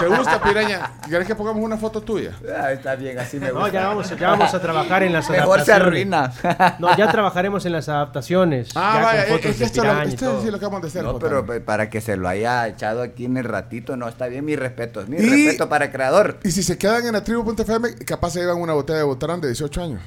¿Te 0.00 0.06
gusta, 0.08 0.42
Piraña? 0.42 0.92
¿Quieres 1.08 1.26
que 1.26 1.34
pongamos 1.34 1.62
una 1.62 1.76
foto 1.76 2.00
tuya? 2.00 2.32
Ah, 2.58 2.72
está 2.72 2.94
bien, 2.96 3.18
así 3.18 3.38
me 3.38 3.48
No, 3.48 3.54
gusta. 3.60 3.70
ya 3.72 3.86
vamos, 3.88 4.10
ya 4.18 4.30
vamos 4.30 4.54
a 4.54 4.60
trabajar 4.60 5.02
en 5.02 5.12
las 5.12 5.28
Mejor 5.30 5.60
se 5.62 5.72
adaptaciones. 5.72 6.12
arruina. 6.42 6.76
No, 6.78 6.96
ya 6.96 7.10
trabajaremos 7.10 7.64
en 7.66 7.72
las 7.72 7.88
adaptaciones. 7.88 8.68
Ah, 8.74 8.94
ya 8.98 9.04
vaya, 9.04 9.26
con 9.26 9.34
es, 9.36 9.40
fotos 9.40 9.50
es 9.50 9.56
que 9.56 9.58
de 9.60 9.64
esto, 9.66 9.84
lo, 9.84 10.02
esto 10.02 10.26
todo. 10.32 10.42
sí 10.42 10.50
lo 10.50 10.56
acabamos 10.56 10.82
de 10.82 10.88
hacer. 10.88 11.02
No, 11.04 11.12
Jota. 11.12 11.26
pero 11.26 11.46
pe- 11.46 11.60
para 11.60 11.90
que 11.90 12.00
se 12.00 12.16
lo 12.16 12.28
haya 12.28 12.66
echado 12.68 13.02
aquí 13.02 13.24
en 13.26 13.36
el 13.36 13.44
ratito, 13.44 13.96
no, 13.96 14.08
está 14.08 14.26
bien, 14.26 14.44
mi 14.44 14.56
respeto. 14.56 15.04
Mi 15.06 15.18
respeto 15.18 15.68
para 15.68 15.86
el 15.86 15.92
creador. 15.92 16.38
Y 16.44 16.50
si 16.50 16.62
se 16.62 16.78
quedan 16.78 17.06
en 17.06 17.12
la 17.12 17.22
tribu.fm, 17.24 17.94
capaz 18.06 18.30
se 18.30 18.40
llevan 18.40 18.58
una 18.60 18.72
botella 18.72 18.98
de 18.98 19.04
Botarán 19.04 19.40
de 19.40 19.48
18 19.48 19.82
años. 19.82 20.00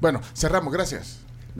Bueno, 0.00 0.20
cerramos, 0.34 0.72
gracias. 0.72 1.20